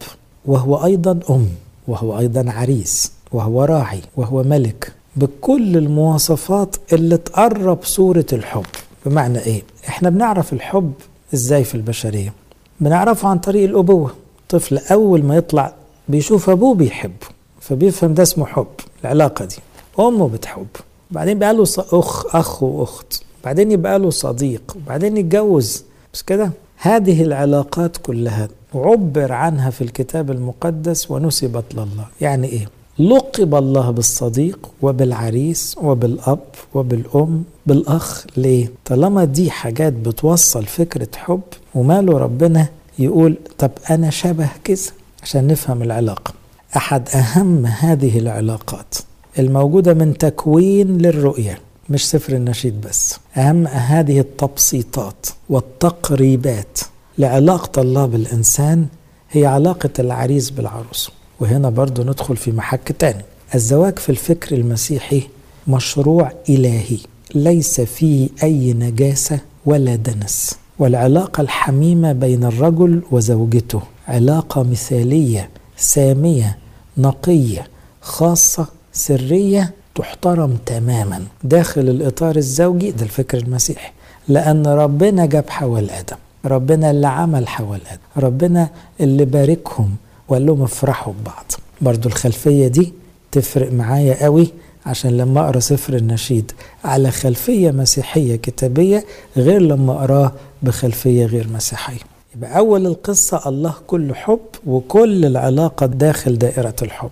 وهو 0.46 0.84
أيضا 0.84 1.20
أم 1.30 1.48
وهو 1.88 2.18
أيضا 2.18 2.50
عريس 2.52 3.12
وهو 3.32 3.64
راعي 3.64 4.00
وهو 4.16 4.42
ملك 4.42 4.92
بكل 5.16 5.76
المواصفات 5.76 6.76
اللي 6.92 7.16
تقرب 7.16 7.78
صورة 7.82 8.26
الحب. 8.32 8.64
بمعنى 9.06 9.38
إيه؟ 9.38 9.62
إحنا 9.88 10.10
بنعرف 10.10 10.52
الحب 10.52 10.92
إزاي 11.34 11.64
في 11.64 11.74
البشرية؟ 11.74 12.32
بنعرفه 12.80 13.28
عن 13.28 13.38
طريق 13.38 13.64
الأبوة. 13.68 14.10
طفل 14.48 14.78
أول 14.78 15.22
ما 15.22 15.36
يطلع 15.36 15.74
بيشوف 16.08 16.50
أبوه 16.50 16.74
بيحبه 16.74 17.26
فبيفهم 17.60 18.14
ده 18.14 18.22
اسمه 18.22 18.46
حب 18.46 18.66
العلاقة 19.04 19.44
دي. 19.44 19.56
أمه 19.98 20.28
بتحب. 20.28 20.66
بعدين 21.10 21.38
بقى 21.38 21.54
له 21.54 21.62
أخ 21.78 22.36
أخ 22.36 22.62
وأخت. 22.62 23.22
بعدين 23.44 23.72
يبقى 23.72 23.98
له 23.98 24.10
صديق. 24.10 24.76
وبعدين 24.76 25.16
يتجوز. 25.16 25.84
مش 26.14 26.22
كده 26.24 26.50
هذه 26.76 27.22
العلاقات 27.22 27.96
كلها 27.96 28.48
عبر 28.74 29.32
عنها 29.32 29.70
في 29.70 29.82
الكتاب 29.82 30.30
المقدس 30.30 31.10
ونسبت 31.10 31.64
لله. 31.74 32.06
يعني 32.20 32.46
إيه؟ 32.46 32.68
لقب 32.98 33.54
الله 33.54 33.90
بالصديق 33.90 34.70
وبالعريس 34.82 35.76
وبالأب 35.82 36.38
وبالأم 36.74 37.44
بالأخ. 37.66 38.24
ليه؟ 38.36 38.70
طالما 38.84 39.24
دي 39.24 39.50
حاجات 39.50 39.92
بتوصل 39.92 40.64
فكرة 40.64 41.08
حب 41.16 41.40
وماله 41.74 42.18
ربنا 42.18 42.66
يقول 42.98 43.36
طب 43.58 43.70
أنا 43.90 44.10
شبه 44.10 44.48
كذا 44.64 44.90
عشان 45.22 45.46
نفهم 45.46 45.82
العلاقة. 45.82 46.34
أحد 46.76 47.08
أهم 47.08 47.66
هذه 47.66 48.18
العلاقات 48.18 48.94
الموجودة 49.38 49.94
من 49.94 50.18
تكوين 50.18 50.98
للرؤية 50.98 51.58
مش 51.90 52.10
سفر 52.10 52.32
النشيد 52.32 52.80
بس. 52.80 53.18
أهم 53.36 53.66
هذه 53.66 54.20
التبسيطات 54.20 55.26
والتقريبات 55.50 56.78
لعلاقة 57.18 57.82
الله 57.82 58.06
بالإنسان 58.06 58.86
هي 59.30 59.46
علاقة 59.46 59.90
العريس 59.98 60.50
بالعروس. 60.50 61.10
وهنا 61.40 61.70
برضو 61.70 62.02
ندخل 62.02 62.36
في 62.36 62.52
محك 62.52 62.92
تاني. 62.98 63.22
الزواج 63.54 63.98
في 63.98 64.08
الفكر 64.10 64.56
المسيحي 64.56 65.22
مشروع 65.68 66.32
إلهي 66.48 66.98
ليس 67.34 67.80
فيه 67.80 68.28
أي 68.42 68.72
نجاسة 68.72 69.38
ولا 69.66 69.94
دنس. 69.96 70.56
والعلاقة 70.78 71.40
الحميمة 71.40 72.12
بين 72.12 72.44
الرجل 72.44 73.02
وزوجته 73.10 73.80
علاقة 74.08 74.62
مثالية 74.62 75.48
سامية 75.76 76.58
نقية 76.98 77.66
خاصة 78.00 78.66
سرية 78.92 79.72
تحترم 79.94 80.56
تماما. 80.66 81.22
داخل 81.44 81.80
الإطار 81.80 82.36
الزوجي 82.36 82.90
ده 82.90 83.02
الفكر 83.02 83.38
المسيحي. 83.38 83.92
لأن 84.28 84.66
ربنا 84.66 85.26
جاب 85.26 85.44
حواء 85.50 85.82
لآدم 85.82 86.16
ربنا 86.44 86.90
اللي 86.90 87.06
عمل 87.06 87.48
حواء 87.48 87.78
لآدم 87.78 88.00
ربنا 88.16 88.68
اللي 89.00 89.24
باركهم 89.24 89.90
وقال 90.28 90.46
لهم 90.46 90.62
افرحوا 90.62 91.12
ببعض 91.22 91.52
برضو 91.80 92.08
الخلفية 92.08 92.68
دي 92.68 92.92
تفرق 93.32 93.72
معايا 93.72 94.24
قوي 94.24 94.48
عشان 94.86 95.16
لما 95.16 95.40
أقرأ 95.44 95.60
سفر 95.60 95.96
النشيد 95.96 96.52
على 96.84 97.10
خلفية 97.10 97.70
مسيحية 97.70 98.36
كتابية 98.36 99.04
غير 99.36 99.60
لما 99.62 99.92
اقراه 99.92 100.32
بخلفية 100.62 101.26
غير 101.26 101.48
مسيحية. 101.54 101.98
يبقى 102.36 102.58
أول 102.58 102.86
القصة 102.86 103.42
الله 103.48 103.74
كل 103.86 104.14
حب 104.14 104.38
وكل 104.66 105.24
العلاقة 105.24 105.86
داخل 105.86 106.38
دائرة 106.38 106.74
الحب. 106.82 107.10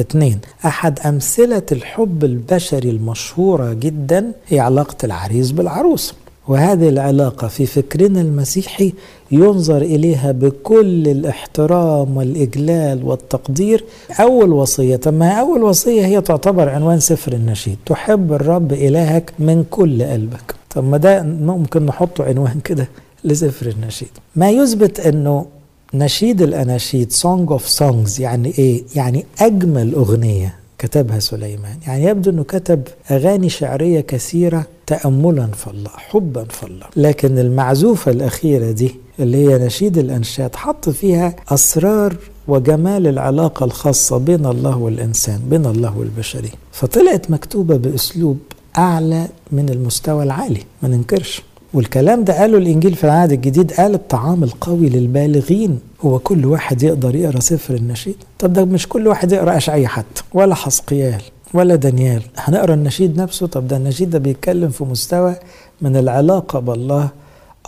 اثنين 0.00 0.38
أحد 0.66 1.00
أمثلة 1.00 1.62
الحب 1.72 2.24
البشري 2.24 2.90
المشهورة 2.90 3.72
جدا 3.72 4.32
هي 4.48 4.60
علاقة 4.60 4.96
العريس 5.04 5.50
بالعروس. 5.50 6.14
وهذه 6.48 6.88
العلاقة 6.88 7.48
في 7.48 7.66
فكرنا 7.66 8.20
المسيحي 8.20 8.92
ينظر 9.30 9.82
إليها 9.82 10.32
بكل 10.32 11.08
الإحترام 11.08 12.16
والإجلال 12.16 13.04
والتقدير. 13.04 13.84
أول 14.20 14.52
وصية 14.52 15.00
ما 15.06 15.30
أول 15.30 15.62
وصية؟ 15.62 16.06
هي 16.06 16.20
تعتبر 16.20 16.68
عنوان 16.68 17.00
سفر 17.00 17.32
النشيد. 17.32 17.76
تحب 17.86 18.32
الرب 18.32 18.72
إلهك 18.72 19.32
من 19.38 19.64
كل 19.70 20.02
قلبك. 20.02 20.54
طب 20.74 20.84
ما 20.84 20.96
ده 20.96 21.22
ممكن 21.22 21.86
نحطه 21.86 22.24
عنوان 22.24 22.60
كده 22.64 22.88
لسفر 23.24 23.66
النشيد. 23.66 24.08
ما 24.36 24.50
يثبت 24.50 25.00
أنه 25.00 25.46
نشيد 25.94 26.42
الأناشيد 26.42 27.12
Song 27.12 27.50
of 27.50 27.78
Songs 27.78 28.20
يعني 28.20 28.52
إيه؟ 28.58 28.82
يعني 28.96 29.26
أجمل 29.40 29.94
أغنية. 29.94 30.54
كتبها 30.78 31.18
سليمان. 31.18 31.78
يعني 31.86 32.04
يبدو 32.04 32.30
أنه 32.30 32.44
كتب 32.44 32.82
أغاني 33.10 33.48
شعرية 33.48 34.00
كثيرة 34.00 34.66
تأملا 34.86 35.46
في 35.46 35.66
الله 35.66 35.90
حبا 35.90 36.44
في 36.44 36.62
الله. 36.66 36.86
لكن 36.96 37.38
المعزوفة 37.38 38.10
الأخيرة 38.10 38.70
دي 38.70 38.94
اللي 39.20 39.36
هي 39.48 39.58
نشيد 39.66 39.98
الأنشاد 39.98 40.56
حط 40.56 40.88
فيها 40.88 41.36
أسرار 41.48 42.16
وجمال 42.48 43.06
العلاقة 43.06 43.64
الخاصة 43.64 44.18
بين 44.18 44.46
الله 44.46 44.76
والإنسان 44.78 45.40
بين 45.50 45.66
الله 45.66 45.98
والبشرية. 45.98 46.50
فطلعت 46.72 47.30
مكتوبة 47.30 47.76
بأسلوب 47.76 48.38
أعلى 48.78 49.26
من 49.52 49.68
المستوى 49.68 50.22
العالي 50.22 50.60
ما 50.82 50.88
ننكرش. 50.88 51.42
والكلام 51.74 52.24
ده 52.24 52.38
قاله 52.40 52.58
الإنجيل 52.58 52.94
في 52.94 53.04
العهد 53.04 53.32
الجديد 53.32 53.72
قال 53.72 53.94
الطعام 53.94 54.44
القوي 54.44 54.88
للبالغين 54.88 55.80
هو 56.00 56.18
كل 56.18 56.46
واحد 56.46 56.82
يقدر 56.82 57.14
يقرأ 57.16 57.40
سفر 57.40 57.74
النشيد. 57.74 58.16
طب 58.38 58.52
ده 58.52 58.64
مش 58.64 58.88
كل 58.88 59.08
واحد 59.08 59.32
يقرأ 59.32 59.56
أشعية 59.56 59.86
حتى 59.86 60.22
ولا 60.34 60.54
حسقيال 60.54 61.22
ولا 61.54 61.74
دانيال. 61.74 62.22
هنقرأ 62.36 62.74
النشيد 62.74 63.20
نفسه؟ 63.20 63.46
طب 63.46 63.68
ده 63.68 63.76
النشيد 63.76 64.10
ده 64.10 64.18
بيتكلم 64.18 64.68
في 64.68 64.84
مستوى 64.84 65.34
من 65.80 65.96
العلاقة 65.96 66.58
بالله 66.58 67.08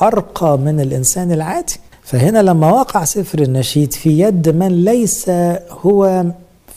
أرقى 0.02 0.58
من 0.58 0.80
الإنسان 0.80 1.32
العادي. 1.32 1.76
فهنا 2.02 2.42
لما 2.42 2.72
وقع 2.72 3.04
سفر 3.04 3.38
النشيد 3.42 3.92
في 3.92 4.20
يد 4.20 4.48
من 4.48 4.84
ليس 4.84 5.30
هو 5.70 6.24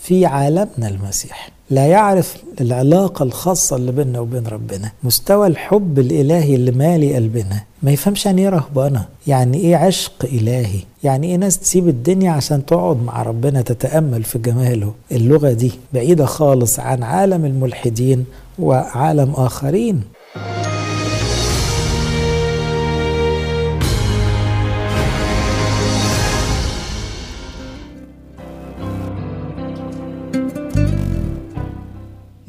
في 0.02 0.26
عالمنا 0.26 0.88
المسيح. 0.88 1.50
لا 1.70 1.86
يعرف 1.88 2.36
العلاقة 2.62 3.24
الخاصة 3.24 3.76
اللي 3.76 3.92
بيننا 3.92 4.20
وبين 4.20 4.48
ربنا 4.48 4.92
مستوى 5.04 5.48
الحب 5.48 6.00
الإلهي 6.00 6.56
اللي 6.56 6.72
مالي 6.72 7.16
قلبنا. 7.16 7.64
ما 7.84 7.92
يفهمش 7.92 8.26
يعني 8.26 8.42
إيه 8.42 8.50
رهبانة؟ 8.50 9.06
يعني 9.28 9.58
إيه 9.58 9.76
عشق 9.76 10.14
إلهي؟ 10.26 10.80
يعني 11.04 11.28
إيه 11.28 11.36
ناس 11.36 11.58
تسيب 11.60 11.88
الدنيا 11.88 12.32
عشان 12.32 12.66
تقعد 12.66 13.04
مع 13.04 13.24
ربنا 13.24 13.62
تتأمل 13.62 14.24
في 14.24 14.40
جماله؟ 14.40 14.94
اللغة 15.12 15.52
دي 15.52 15.72
بعيدة 15.94 16.26
خالص 16.26 16.80
عن 16.80 17.04
عالم 17.04 17.46
الملحدين 17.46 18.26
وعالم 18.60 19.32
آخرين. 19.36 20.02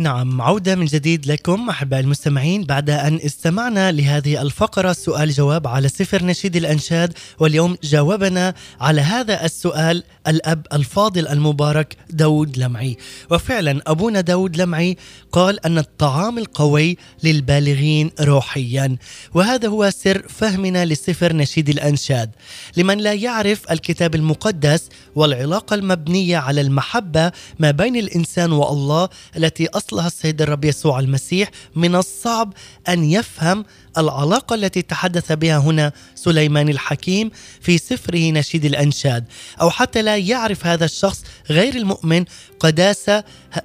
نعم 0.01 0.41
عودة 0.41 0.77
من 0.77 0.87
جديد 0.87 1.27
لكم 1.27 1.69
أحباء 1.69 2.01
المستمعين 2.01 2.65
بعد 2.65 2.91
أن 2.91 3.17
استمعنا 3.17 3.93
لهذه 3.93 4.43
الفقرة 4.43 4.93
سؤال 4.93 5.31
جواب 5.31 5.67
على 5.67 5.89
سفر 5.89 6.25
نشيد 6.25 6.57
الأنشاد 6.57 7.13
واليوم 7.39 7.77
جاوبنا 7.83 8.55
على 8.81 9.01
هذا 9.01 9.45
السؤال 9.45 10.03
الأب 10.27 10.67
الفاضل 10.73 11.29
المبارك 11.29 11.97
داود 12.11 12.59
لمعي. 12.59 12.97
وفعلا 13.31 13.83
أبونا 13.87 14.21
داود 14.21 14.57
لمعي 14.57 14.97
قال 15.33 15.67
أن 15.67 15.79
الطعام 15.79 16.39
القوي 16.39 16.97
للبالغين 17.23 18.11
روحيا. 18.21 18.97
وهذا 19.35 19.69
هو 19.69 19.91
سر 19.91 20.23
فهمنا 20.29 20.85
لسفر 20.85 21.37
نشيد 21.37 21.69
الأنشاد. 21.69 22.31
لمن 22.77 22.99
لا 22.99 23.13
يعرف 23.13 23.73
الكتاب 23.73 24.15
المقدس 24.15 24.89
والعلاقة 25.15 25.75
المبنية 25.75 26.37
على 26.37 26.61
المحبة 26.61 27.33
ما 27.59 27.71
بين 27.71 27.97
الإنسان 27.97 28.53
والله 28.53 29.09
التي 29.37 29.69
أصل 29.69 29.89
أصلها 29.90 30.07
السيد 30.07 30.42
الرب 30.42 30.64
يسوع 30.64 31.00
المسيح 31.00 31.50
من 31.76 31.94
الصعب 31.94 32.53
أن 32.88 33.05
يفهم 33.05 33.64
العلاقة 33.98 34.55
التي 34.55 34.83
تحدث 34.83 35.33
بها 35.33 35.59
هنا 35.59 35.92
سليمان 36.14 36.68
الحكيم 36.68 37.31
في 37.61 37.79
سفره 37.79 38.31
نشيد 38.31 38.64
الأنشاد 38.64 39.24
أو 39.61 39.70
حتى 39.70 40.03
لا 40.03 40.16
يعرف 40.16 40.66
هذا 40.66 40.85
الشخص 40.85 41.24
غير 41.50 41.74
المؤمن 41.74 42.24
قداسة 42.61 43.24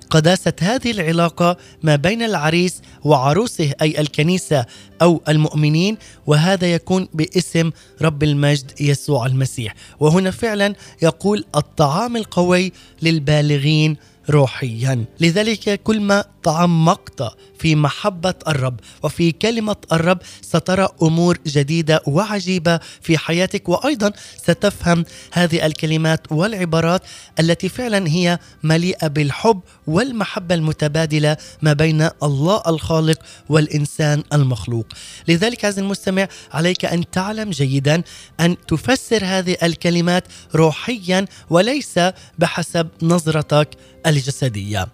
قداسة 0.10 0.54
هذه 0.60 0.92
العلاقة 0.92 1.58
ما 1.84 1.96
بين 1.96 2.24
العريس 2.24 2.82
وعروسه 3.04 3.72
أي 3.82 4.02
الكنيسة 4.02 4.66
أو 5.02 5.22
المؤمنين 5.30 5.98
وهذا 6.28 6.74
يكون 6.74 7.08
باسم 7.14 7.72
رب 8.02 8.24
المجد 8.24 8.72
يسوع 8.82 9.26
المسيح. 9.26 9.76
وهنا 10.00 10.32
فعلا 10.32 10.76
يقول 11.02 11.46
الطعام 11.56 12.18
القوي 12.18 12.72
للبالغين 13.02 13.98
روحيا. 14.30 15.06
لذلك 15.20 15.82
كل 15.84 16.00
ما 16.00 16.26
تعمقت 16.44 17.22
في 17.66 17.76
محبة 17.76 18.34
الرب 18.48 18.80
وفي 19.04 19.32
كلمة 19.32 19.76
الرب 19.92 20.18
سترى 20.42 20.88
أمور 21.02 21.38
جديدة 21.48 22.02
وعجيبة 22.08 22.80
في 23.02 23.18
حياتك 23.18 23.70
وأيضا 23.70 24.12
ستفهم 24.38 25.06
هذه 25.32 25.66
الكلمات 25.66 26.32
والعبارات 26.32 27.02
التي 27.40 27.70
فعلا 27.70 28.08
هي 28.08 28.40
مليئة 28.64 29.08
بالحب 29.08 29.60
والمحبة 29.88 30.56
المتبادلة 30.56 31.38
ما 31.62 31.74
بين 31.74 32.10
الله 32.24 32.62
الخالق 32.68 33.20
والإنسان 33.50 34.24
المخلوق. 34.34 34.86
لذلك 35.28 35.66
عزيزي 35.66 35.82
المستمع 35.82 36.28
عليك 36.52 36.86
أن 36.86 37.10
تعلم 37.10 37.50
جيدا 37.50 38.04
أن 38.40 38.58
تفسر 38.68 39.26
هذه 39.26 39.58
الكلمات 39.64 40.24
روحيا 40.56 41.26
وليس 41.50 42.00
بحسب 42.40 42.88
نظرتك 43.02 43.70
الجسدية. 44.08 44.88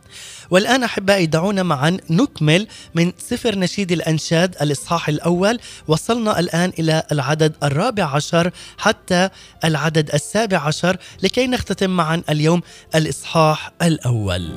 والآن 0.52 0.84
أحبائي 0.84 1.26
دعونا 1.26 1.64
معا 1.64 1.98
نكمل 2.10 2.68
من 2.96 3.12
سفر 3.18 3.60
نشيد 3.60 3.92
الأنشاد 3.92 4.56
الإصحاح 4.62 5.10
الأول. 5.10 5.60
وصلنا 5.88 6.40
الآن 6.40 6.72
إلى 6.80 7.04
العدد 7.12 7.54
الرابع 7.64 8.06
عشر 8.16 8.52
حتى 8.78 9.30
العدد 9.66 10.14
السابع 10.14 10.58
عشر 10.58 10.98
لكي 11.24 11.48
نختتم 11.48 11.90
معا 11.90 12.24
اليوم 12.30 12.62
الإصحاح 12.96 13.72
الأول. 13.82 14.52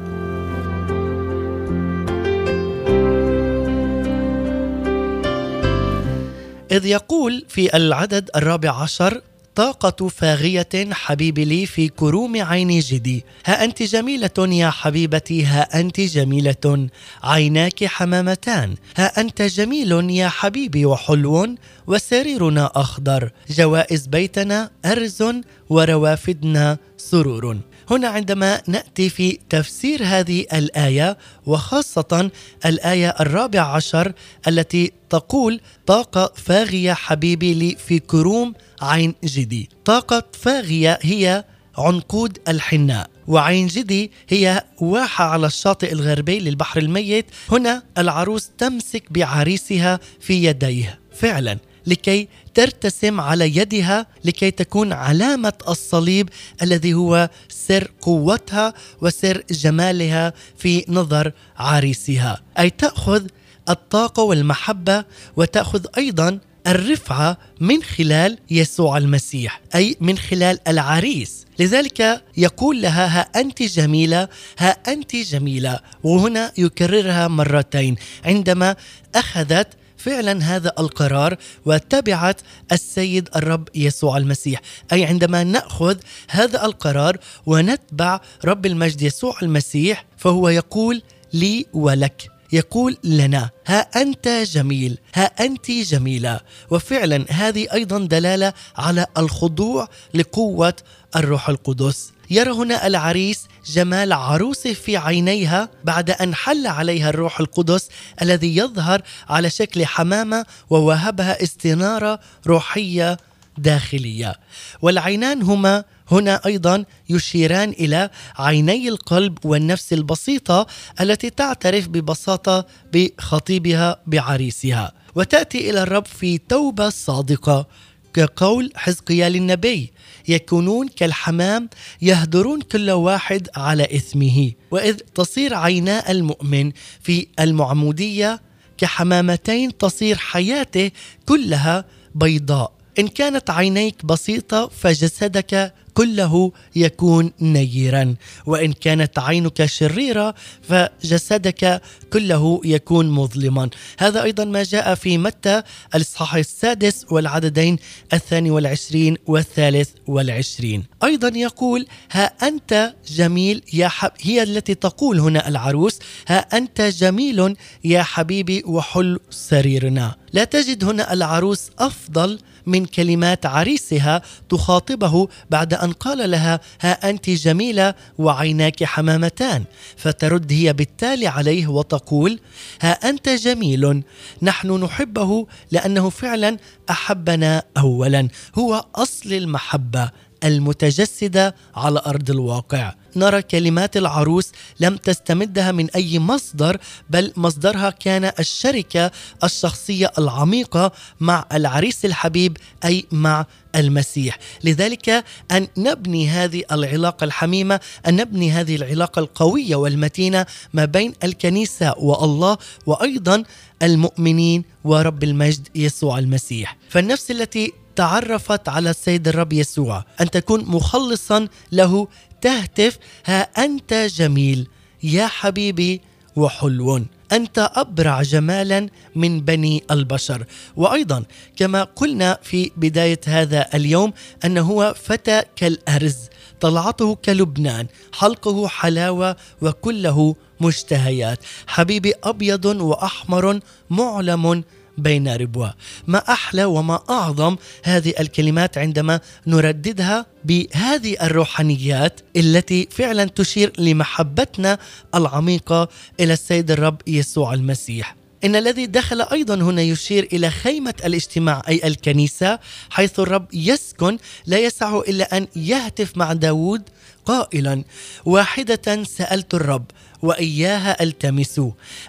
إذ 6.71 6.87
يقول 6.87 7.45
في 7.49 7.77
العدد 7.77 8.31
الرابع 8.37 8.83
عشر 8.83 9.21
طاقة 9.55 10.09
فاغية 10.09 10.69
حبيبي 10.93 11.45
لي 11.45 11.67
في 11.67 11.89
كروم 11.89 12.43
عين 12.43 12.81
جدي. 12.81 13.25
ها 13.47 13.65
أنت 13.65 13.83
جميلة 13.83 14.31
يا 14.39 14.71
حبيبتي 14.71 15.45
ها 15.45 15.81
أنت 15.81 16.01
جميلة. 16.01 16.89
عيناك 17.23 17.85
حمامتان 17.85 18.75
ها 18.97 19.21
أنت 19.21 19.43
جميل 19.43 20.11
يا 20.11 20.29
حبيبي 20.29 20.87
وحلو 20.87 21.57
وسريرنا 21.87 22.71
أخضر. 22.75 23.31
جوائز 23.51 24.07
بيتنا 24.07 24.71
أرز 24.85 25.23
وروافدنا 25.69 26.79
سرور. 26.97 27.59
هنا 27.91 28.09
عندما 28.09 28.63
نأتي 28.67 29.09
في 29.09 29.39
تفسير 29.51 30.05
هذه 30.05 30.47
الآية 30.53 31.19
وخاصة 31.47 32.31
الآية 32.67 33.09
الرابع 33.21 33.61
عشر 33.61 34.13
التي 34.49 34.93
تقول 35.11 35.61
طاقة 35.87 36.33
فاغية 36.37 36.93
حبيبي 36.93 37.55
لي 37.55 37.77
في 37.87 37.99
كروم 37.99 38.55
عين 38.85 39.15
جدي. 39.25 39.69
طاقة 39.85 40.23
فاغية 40.33 40.99
هي 41.03 41.45
عنقود 41.79 42.39
الحناء 42.49 43.11
وعين 43.27 43.67
جدي 43.67 44.11
هي 44.29 44.65
واحة 44.81 45.25
على 45.25 45.47
الشاطئ 45.47 45.93
الغربي 45.93 46.39
للبحر 46.39 46.81
الميت. 46.81 47.27
هنا 47.53 47.83
العروس 47.99 48.51
تمسك 48.59 49.03
بعريسها 49.11 50.01
في 50.21 50.45
يديه. 50.45 51.01
فعلا 51.13 51.59
لكي 51.87 52.29
ترتسم 52.55 53.21
على 53.21 53.57
يدها 53.57 54.07
لكي 54.25 54.51
تكون 54.51 54.93
علامة 54.93 55.53
الصليب 55.69 56.29
الذي 56.63 56.95
هو 56.95 57.31
سر 57.49 57.91
قوتها 58.01 58.75
وسر 59.01 59.43
جمالها 59.51 60.33
في 60.59 60.85
نظر 60.89 61.33
عريسها. 61.57 62.41
أي 62.59 62.71
تأخذ 62.71 63.27
الطاقة 63.69 64.23
والمحبة 64.23 65.05
وتأخذ 65.37 65.87
أيضا 65.99 66.39
الرفعة 66.67 67.39
من 67.61 67.83
خلال 67.83 68.39
يسوع 68.51 68.99
المسيح 68.99 69.61
أي 69.75 69.97
من 70.01 70.19
خلال 70.19 70.69
العريس. 70.69 71.47
لذلك 71.59 72.25
يقول 72.37 72.83
لها 72.83 73.07
ها 73.07 73.41
أنت 73.41 73.63
جميلة 73.63 74.29
ها 74.59 74.71
أنت 74.71 75.17
جميلة. 75.17 75.81
وهنا 76.03 76.53
يكررها 76.59 77.29
مرتين. 77.29 77.97
عندما 78.25 78.77
أخذت 79.15 79.69
فعلا 79.97 80.45
هذا 80.45 80.73
القرار 80.79 81.37
وتبعت 81.67 82.41
السيد 82.73 83.29
الرب 83.37 83.69
يسوع 83.75 84.17
المسيح. 84.17 84.61
أي 84.93 85.05
عندما 85.05 85.45
نأخذ 85.45 85.97
هذا 86.31 86.65
القرار 86.65 87.17
ونتبع 87.47 88.21
رب 88.45 88.67
المجد 88.67 89.03
يسوع 89.03 89.37
المسيح 89.43 90.05
فهو 90.17 90.49
يقول 90.49 91.03
لي 91.33 91.67
ولك. 91.73 92.34
يقول 92.55 92.97
لنا 93.05 93.51
ها 93.67 94.03
أنت 94.03 94.29
جميل 94.29 94.99
ها 95.15 95.25
أنت 95.25 95.71
جميلة. 95.71 96.41
وفعلا 96.71 97.25
هذه 97.29 97.67
أيضا 97.73 97.99
دلالة 97.99 98.53
على 98.77 99.07
الخضوع 99.19 99.89
لقوة 100.15 100.75
الروح 101.17 101.49
القدس. 101.49 102.13
يرى 102.31 102.51
هنا 102.51 102.87
العريس 102.87 103.47
جمال 103.67 104.13
عروسه 104.13 104.73
في 104.73 104.97
عينيها 104.97 105.69
بعد 105.85 106.11
أن 106.11 106.35
حل 106.35 106.67
عليها 106.67 107.09
الروح 107.09 107.41
القدس 107.41 107.89
الذي 108.23 108.57
يظهر 108.57 109.03
على 109.29 109.51
شكل 109.51 109.87
حمامة 109.87 110.47
ووهبها 110.71 111.43
استنارة 111.43 112.21
روحية 112.47 113.17
داخلية. 113.59 114.35
والعينان 114.83 115.43
هما 115.43 115.85
هنا 116.11 116.41
أيضا 116.47 116.85
يشيران 117.09 117.71
إلى 117.71 118.11
عيني 118.37 118.89
القلب 118.89 119.39
والنفس 119.45 119.93
البسيطة 119.93 120.67
التي 121.01 121.31
تعترف 121.31 121.89
ببساطة 121.89 122.67
بخطيبها 122.93 124.03
بعريسها. 124.07 124.93
وتأتي 125.15 125.71
إلى 125.71 125.83
الرب 125.83 126.07
في 126.07 126.39
توبة 126.39 126.89
صادقة. 126.89 127.67
كقول 128.15 128.73
حزقيال 128.77 129.37
النبي 129.37 129.93
يكونون 130.29 130.89
كالحمام 130.89 131.69
يهدرون 132.03 132.61
كل 132.61 132.91
واحد 132.91 133.49
على 133.57 133.85
إثمه. 133.85 134.53
وإذ 134.71 134.97
تصير 135.15 135.55
عينا 135.55 136.11
المؤمن 136.11 136.73
في 137.03 137.27
المعمودية 137.41 138.41
كحمامتين 138.79 139.79
تصير 139.79 140.17
حياته 140.17 140.91
كلها 141.27 141.85
بيضاء. 142.15 142.73
إن 142.99 143.09
كانت 143.09 143.51
عينيك 143.51 144.07
بسيطة 144.07 144.69
فجسدك 144.69 145.75
كله 145.95 146.53
يكون 146.77 147.33
نيرا. 147.41 148.15
وإن 148.47 148.73
كانت 148.73 149.19
عينك 149.19 149.65
شريرة 149.67 150.35
فجسدك 150.63 151.83
كله 152.13 152.61
يكون 152.65 153.11
مظلما. 153.11 153.71
هذا 153.99 154.23
أيضا 154.23 154.45
ما 154.45 154.63
جاء 154.63 154.95
في 154.95 155.19
متى 155.19 155.63
الإصحاح 155.95 156.35
السادس 156.35 157.07
والعددين 157.11 157.79
الثاني 158.13 158.51
والعشرين 158.51 159.17
والثالث 159.27 159.91
والعشرين. 160.07 160.85
أيضا 161.05 161.29
يقول 161.29 161.87
ها 162.11 162.25
أنت 162.25 162.95
جميل 163.09 163.63
يا 163.73 163.89
حب 163.89 164.11
هي 164.21 164.43
التي 164.43 164.75
تقول 164.75 165.21
هنا 165.21 165.49
العروس 165.49 165.99
ها 166.29 166.39
أنت 166.39 166.81
جميل 166.81 167.57
يا 167.85 168.03
حبيبي 168.03 168.63
وحل 168.67 169.19
سريرنا. 169.31 170.15
لا 170.33 170.45
تجد 170.45 170.85
هنا 170.85 171.13
العروس 171.13 171.71
أفضل 171.79 172.39
من 172.67 172.85
كلمات 172.87 173.47
عريسها 173.47 174.23
تخاطبه 174.49 175.29
بعد 175.51 175.75
أن 175.75 175.93
قال 175.93 176.31
لها 176.31 176.61
ها 176.81 177.11
أنت 177.11 177.31
جميلة 177.31 177.95
وعيناك 178.19 178.85
حمامتان. 178.85 179.65
فترد 179.97 180.53
هي 180.53 180.73
بالتالي 180.73 181.27
عليه 181.27 181.67
وتقول 181.67 182.41
ها 182.81 183.11
أنت 183.11 183.29
جميل 183.29 184.03
نحن 184.43 184.85
نحبه 184.85 185.47
لأنه 185.71 186.11
فعلا 186.11 186.57
أحبنا 186.91 187.63
اولا 187.77 188.29
هو 188.59 188.85
أصل 188.95 189.33
المحبة 189.33 190.11
المتجسدة 190.45 191.55
على 191.75 192.03
أرض 192.07 192.31
الواقع. 192.31 192.95
نرى 193.17 193.43
كلمات 193.43 193.97
العروس 193.97 194.53
لم 194.81 194.97
تستمدها 194.97 195.73
من 195.73 195.91
أي 195.91 196.19
مصدر 196.19 196.79
بل 197.11 197.33
مصدرها 197.37 197.91
كان 197.91 198.33
الشركة 198.39 199.11
الشخصية 199.45 200.13
العميقة 200.19 200.93
مع 201.21 201.45
العريس 201.53 202.05
الحبيب 202.05 202.57
أي 202.85 203.07
مع 203.13 203.47
المسيح. 203.75 204.39
لذلك 204.65 205.25
أن 205.51 205.69
نبني 205.77 206.29
هذه 206.29 206.63
العلاقة 206.73 207.25
الحميمة 207.25 207.81
أن 208.09 208.17
نبني 208.17 208.53
هذه 208.53 208.77
العلاقة 208.77 209.21
القوية 209.21 209.77
والمتينة 209.77 210.47
ما 210.73 210.85
بين 210.85 211.15
الكنيسة 211.25 211.95
والله 211.99 212.59
وأيضا 212.87 213.43
المؤمنين 213.83 214.65
ورب 214.85 215.25
المجد 215.25 215.69
يسوع 215.75 216.19
المسيح. 216.19 216.77
فالنفس 216.89 217.31
التي 217.31 217.73
تعرفت 217.97 218.69
على 218.69 218.91
السيد 218.91 219.29
الرب 219.29 219.53
يسوع 219.53 220.05
أن 220.21 220.31
تكون 220.31 220.65
مخلصا 220.65 221.49
له 221.73 222.09
تهتف 222.45 222.99
ها 223.25 223.41
أنت 223.65 223.95
جميل 223.95 224.69
يا 225.03 225.27
حبيبي 225.27 226.01
وحلو. 226.37 227.05
أنت 227.33 227.71
أبرع 227.75 228.23
جمالا 228.23 228.89
من 229.17 229.41
بني 229.41 229.85
البشر. 229.91 230.47
وأيضا 230.77 231.25
كما 231.57 231.85
قلنا 231.85 232.39
في 232.43 232.71
بداية 232.77 233.21
هذا 233.27 233.69
اليوم 233.75 234.13
انه 234.45 234.61
هو 234.61 234.95
فتى 235.03 235.43
كالأرز 235.57 236.17
طلعته 236.61 237.15
كلبنان 237.15 237.87
حلقه 238.13 238.69
حلاوة 238.69 239.37
وكله 239.63 240.37
مشتهيات. 240.61 241.39
حبيبي 241.67 242.13
أبيض 242.25 242.65
وأحمر 242.65 243.61
معلم 243.91 244.65
بين 244.99 245.29
ربوة. 245.37 245.75
ما 246.07 246.19
أحلى 246.19 246.65
وما 246.65 247.01
أعظم 247.11 247.57
هذه 247.85 248.15
الكلمات 248.21 248.79
عندما 248.79 249.21
نرددها 249.47 250.27
بهذه 250.45 251.17
الروحانيات 251.23 252.21
التي 252.37 252.89
فعلا 252.91 253.25
تشير 253.25 253.73
لمحبتنا 253.79 254.79
العميقة 255.15 255.89
إلى 256.21 256.33
السيد 256.33 256.71
الرب 256.71 257.01
يسوع 257.07 257.55
المسيح. 257.55 258.17
إن 258.45 258.57
الذي 258.57 258.87
دخل 258.87 259.21
أيضا 259.21 259.55
هنا 259.55 259.83
يشير 259.83 260.29
إلى 260.33 260.51
خيمة 260.51 260.95
الاجتماع 261.05 261.63
أي 261.69 261.81
الكنيسة 261.85 262.59
حيث 262.91 263.21
الرب 263.21 263.47
يسكن 263.53 264.19
لا 264.47 264.59
يسعه 264.59 265.01
إلا 265.01 265.37
أن 265.37 265.47
يهتف 265.57 266.17
مع 266.17 266.33
داود 266.33 266.83
قائلا 267.25 267.85
واحدة 268.25 269.05
سألت 269.05 269.55
الرب 269.55 269.85
وإياها 270.25 271.03
ألتمس 271.03 271.61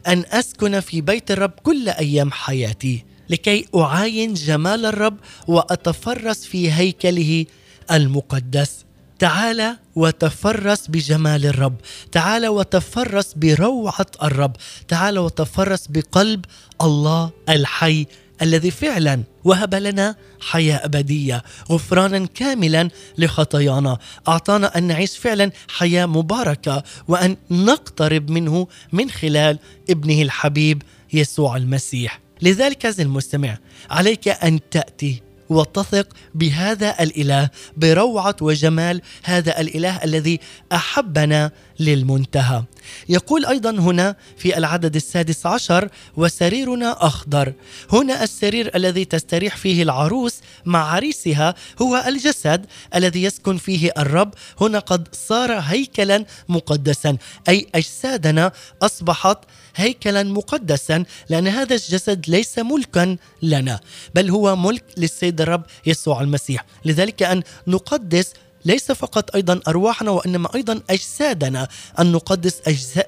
أن 0.07 0.23
أسكن 0.31 0.79
في 0.79 1.01
بيت 1.01 1.31
الرب 1.31 1.51
كل 1.63 1.89
أيام 1.89 2.31
حياتي 2.31 3.05
لكي 3.29 3.65
أعاين 3.75 4.33
جمال 4.33 4.85
الرب 4.85 5.17
وأتفرس 5.47 6.45
في 6.45 6.71
هيكله 6.71 7.45
المقدس. 7.91 8.85
تعال 9.19 9.77
وتفرس 9.95 10.87
بجمال 10.87 11.45
الرب 11.45 11.75
تعال 12.11 12.47
وتفرس 12.47 13.33
بروعة 13.33 14.05
الرب 14.23 14.55
تعال 14.87 15.19
وتفرس 15.19 15.87
بقلب 15.87 16.45
الله 16.81 17.31
الحي 17.49 18.05
الذي 18.41 18.71
فعلا 18.71 19.23
وهب 19.45 19.75
لنا 19.75 20.15
حياة 20.39 20.85
أبدية 20.85 21.43
غفرانا 21.71 22.25
كاملا 22.25 22.89
لخطايانا. 23.17 23.97
أعطانا 24.27 24.77
أن 24.77 24.83
نعيش 24.83 25.17
فعلا 25.17 25.51
حياة 25.67 26.05
مباركة 26.05 26.83
وأن 27.07 27.37
نقترب 27.51 28.29
منه 28.31 28.67
من 28.91 29.09
خلال 29.09 29.59
ابنه 29.89 30.21
الحبيب 30.21 30.81
يسوع 31.13 31.57
المسيح. 31.57 32.19
لذلك 32.41 32.85
عزيزي 32.85 33.03
المستمع 33.03 33.57
عليك 33.89 34.27
أن 34.27 34.59
تأتي 34.71 35.21
وتثق 35.49 36.07
بهذا 36.35 37.03
الإله 37.03 37.49
بروعة 37.77 38.35
وجمال 38.41 39.01
هذا 39.23 39.61
الإله 39.61 40.03
الذي 40.03 40.39
أحبنا 40.71 41.51
للمنتهى. 41.79 42.63
يقول 43.09 43.45
أيضا 43.45 43.69
هنا 43.69 44.15
في 44.37 44.57
العدد 44.57 44.95
السادس 44.95 45.45
عشر 45.45 45.89
وسريرنا 46.17 47.05
أخضر 47.07 47.53
هنا 47.91 48.23
السرير 48.23 48.75
الذي 48.75 49.05
تستريح 49.05 49.57
فيه 49.57 49.83
العروس 49.83 50.35
مع 50.65 50.91
عريسها 50.91 51.55
هو 51.81 52.03
الجسد 52.07 52.65
الذي 52.95 53.23
يسكن 53.23 53.57
فيه 53.57 53.91
الرب. 53.97 54.33
هنا 54.61 54.79
قد 54.79 55.07
صار 55.15 55.51
هيكلا 55.51 56.25
مقدسا 56.49 57.17
أي 57.49 57.67
أجسادنا 57.75 58.51
أصبحت 58.81 59.37
هيكلا 59.75 60.23
مقدسا 60.23 61.03
لأن 61.29 61.47
هذا 61.47 61.75
الجسد 61.75 62.29
ليس 62.29 62.59
ملكا 62.59 63.17
لنا 63.41 63.79
بل 64.15 64.29
هو 64.29 64.55
ملك 64.55 64.83
للسيد 64.97 65.41
الرب 65.41 65.63
يسوع 65.85 66.21
المسيح. 66.21 66.65
لذلك 66.85 67.23
أن 67.23 67.43
نقدس 67.67 68.33
ليس 68.65 68.91
فقط 68.91 69.35
أيضا 69.35 69.59
أرواحنا 69.67 70.11
وإنما 70.11 70.49
أيضا 70.55 70.81
أجسادنا. 70.89 71.67
أن 71.99 72.11
نقدس 72.11 72.61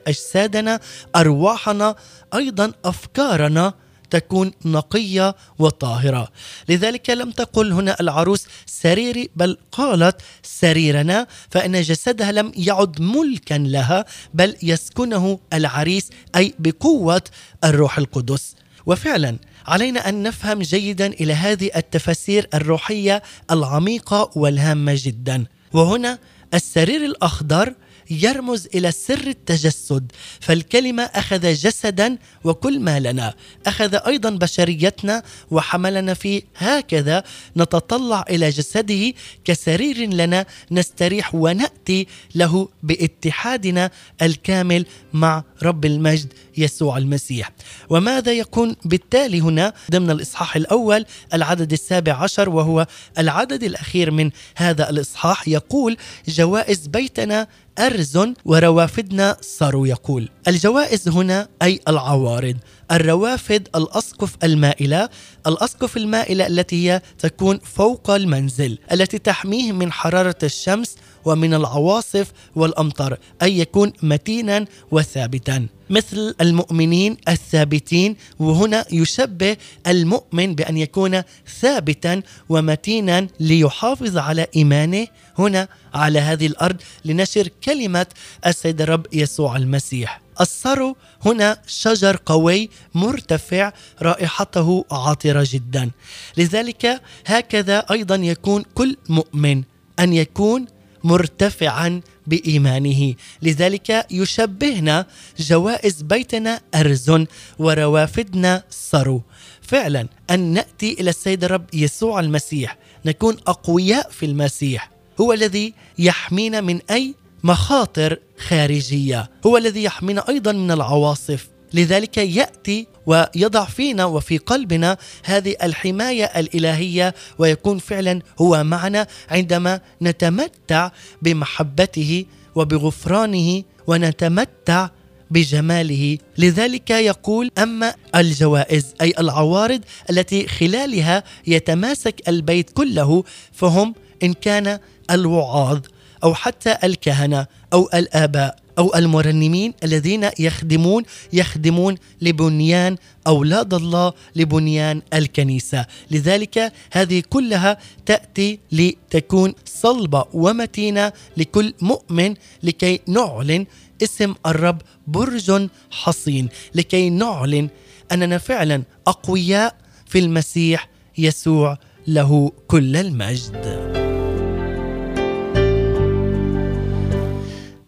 أجسادنا 0.08 0.80
أرواحنا 1.16 1.96
أيضا 2.36 2.74
أفكارنا 2.86 3.74
تكون 4.10 4.52
نقية 4.66 5.36
وطاهرة. 5.60 6.28
لذلك 6.70 7.10
لم 7.10 7.32
تقل 7.32 7.72
هنا 7.72 7.96
العروس 8.00 8.46
سريري 8.66 9.30
بل 9.36 9.58
قالت 9.72 10.22
سريرنا 10.44 11.28
فإن 11.50 11.82
جسدها 11.82 12.32
لم 12.32 12.52
يعد 12.56 13.02
ملكا 13.02 13.54
لها 13.54 14.06
بل 14.34 14.56
يسكنه 14.64 15.40
العريس 15.54 16.10
أي 16.36 16.54
بقوة 16.60 17.22
الروح 17.64 17.98
القدس. 17.98 18.56
وفعلا 18.86 19.38
علينا 19.68 20.10
أن 20.10 20.24
نفهم 20.24 20.60
جيدا 20.60 21.08
إلى 21.08 21.34
هذه 21.34 21.72
التفاسير 21.76 22.48
الروحية 22.54 23.24
العميقة 23.52 24.32
والهامة 24.36 24.94
جدا. 24.98 25.46
وهنا 25.74 26.20
السرير 26.54 27.06
الأخضر 27.06 27.74
يرمز 28.10 28.68
إلى 28.76 28.92
سر 28.92 29.28
التجسد 29.28 30.12
فالكلمة 30.40 31.04
أخذ 31.04 31.54
جسدا 31.54 32.18
وكل 32.44 32.80
ما 32.80 33.00
لنا 33.00 33.34
أخذ 33.68 33.96
أيضا 34.08 34.30
بشريتنا 34.30 35.24
وحملنا 35.52 36.14
فيه 36.14 36.42
هكذا 36.56 37.24
نتطلع 37.58 38.26
إلى 38.30 38.50
جسده 38.50 39.14
كسرير 39.46 39.98
لنا 39.98 40.46
نستريح 40.72 41.36
ونأتي 41.36 42.08
له 42.36 42.70
باتحادنا 42.84 43.92
الكامل 44.22 44.86
مع 45.14 45.44
رب 45.64 45.86
المجد 45.86 46.34
يسوع 46.58 46.98
المسيح. 46.98 47.52
وماذا 47.90 48.32
يكون 48.32 48.76
بالتالي 48.86 49.42
هنا؟ 49.42 49.74
ضمن 49.92 50.12
الإصحاح 50.12 50.56
الأول 50.56 51.06
العدد 51.34 51.72
السابع 51.72 52.14
عشر 52.14 52.50
وهو 52.50 52.88
العدد 53.18 53.64
الأخير 53.64 54.12
من 54.12 54.32
هذا 54.56 54.90
الإصحاح 54.90 55.48
يقول 55.48 55.98
جوائز 56.28 56.88
بيتنا 56.88 57.48
أرز 57.80 58.20
وروافدنا 58.46 59.38
صاروا 59.42 59.88
يقول. 59.88 60.30
الجوائز 60.48 61.10
هنا 61.10 61.48
أي 61.62 61.80
العوارض. 61.88 62.58
الروافد 62.92 63.68
الأسقف 63.76 64.36
المائلة. 64.44 65.10
الأسقف 65.48 65.98
المائلة 65.98 66.48
التي 66.48 66.92
هي 66.92 67.02
تكون 67.20 67.60
فوق 67.64 68.10
المنزل 68.10 68.78
التي 68.92 69.18
تحميه 69.18 69.72
من 69.72 69.92
حرارة 69.92 70.36
الشمس 70.44 70.96
ومن 71.26 71.54
العواصف 71.54 72.32
والأمطار 72.56 73.18
أي 73.42 73.60
يكون 73.60 73.94
متينا 74.04 74.66
وثابتا. 74.92 75.68
مثل 75.90 76.36
المؤمنين 76.42 77.18
الثابتين 77.28 78.16
وهنا 78.40 78.86
يشبه 78.92 79.58
المؤمن 79.88 80.56
بأن 80.56 80.78
يكون 80.78 81.22
ثابتا 81.62 82.22
ومتينا 82.50 83.28
ليحافظ 83.40 84.18
على 84.18 84.48
إيمانه 84.56 85.08
هنا 85.38 85.68
على 85.94 86.20
هذه 86.20 86.48
الأرض 86.48 86.82
لنشر 87.06 87.48
كلمة 87.64 88.06
السيد 88.46 88.82
الرب 88.82 89.06
يسوع 89.14 89.56
المسيح. 89.56 90.22
الصرو 90.42 90.96
هنا 91.26 91.62
شجر 91.68 92.20
قوي 92.26 92.70
مرتفع 92.96 93.72
رائحته 94.02 94.86
عاطره 94.92 95.48
جدا. 95.50 95.92
لذلك 96.38 97.02
هكذا 97.26 97.78
أيضا 97.92 98.16
يكون 98.16 98.64
كل 98.76 98.98
مؤمن 99.10 99.64
أن 100.00 100.14
يكون 100.14 100.66
مرتفعا 101.04 102.02
بإيمانه. 102.28 103.14
لذلك 103.42 104.06
يشبهنا 104.12 105.06
جوائز 105.40 106.02
بيتنا 106.02 106.62
ارز 106.76 107.26
وروافدنا 107.60 108.64
صرو. 108.70 109.22
فعلا 109.62 110.08
أن 110.30 110.40
نأتي 110.40 110.94
إلى 111.00 111.10
السيد 111.10 111.44
الرب 111.44 111.66
يسوع 111.74 112.20
المسيح. 112.20 112.78
نكون 113.06 113.38
أقوياء 113.48 114.10
في 114.10 114.26
المسيح. 114.26 114.97
هو 115.22 115.34
الذي 115.34 115.74
يحمينا 116.00 116.62
من 116.62 116.80
أي 116.92 117.16
مخاطر 117.44 118.20
خارجية. 118.48 119.30
هو 119.46 119.58
الذي 119.58 119.84
يحمينا 119.84 120.30
أيضا 120.30 120.52
من 120.52 120.72
العواصف. 120.72 121.48
لذلك 121.74 122.18
يأتي 122.18 122.88
ويضع 123.06 123.66
فينا 123.66 124.06
وفي 124.06 124.38
قلبنا 124.38 124.98
هذه 125.24 125.56
الحماية 125.64 126.24
الإلهية 126.24 127.16
ويكون 127.38 127.78
فعلا 127.78 128.22
هو 128.42 128.64
معنا 128.64 129.08
عندما 129.30 129.82
نتمتع 130.02 130.92
بمحبته 131.22 132.26
وبغفرانه 132.56 133.64
ونتمتع 133.88 134.90
بجماله. 135.32 136.18
لذلك 136.38 136.90
يقول 136.90 137.52
أما 137.58 137.96
الجوائز 138.16 138.86
أي 139.02 139.14
العوارض 139.20 139.82
التي 140.10 140.48
خلالها 140.48 141.24
يتماسك 141.48 142.30
البيت 142.30 142.70
كله 142.70 143.24
فهم 143.54 143.94
إن 144.24 144.34
كان 144.34 144.80
الوعاظ 145.12 145.80
أو 146.24 146.34
حتى 146.34 146.78
الكهنة 146.84 147.48
أو 147.74 147.90
الآباء 147.94 148.56
أو 148.78 148.96
المرنمين 148.96 149.74
الذين 149.84 150.30
يخدمون 150.40 151.04
يخدمون 151.34 151.96
لبنيان 152.22 152.96
أولاد 153.28 153.74
الله 153.74 154.14
لبنيان 154.36 155.02
الكنيسة، 155.14 155.86
لذلك 156.12 156.74
هذه 156.92 157.24
كلها 157.30 157.78
تأتي 158.06 158.60
لتكون 158.72 159.54
صلبة 159.66 160.26
ومتينة 160.34 161.14
لكل 161.38 161.74
مؤمن 161.82 162.34
لكي 162.64 163.00
نعلن 163.08 163.66
اسم 164.04 164.36
الرب 164.46 164.82
برج 165.08 165.68
حصين، 165.92 166.50
لكي 166.76 167.10
نعلن 167.10 167.70
أننا 168.12 168.38
فعلا 168.38 168.84
أقوياء 169.08 169.76
في 170.06 170.20
المسيح 170.20 170.90
يسوع 171.18 171.78
له 172.08 172.52
كل 172.68 172.96
المجد. 172.96 174.07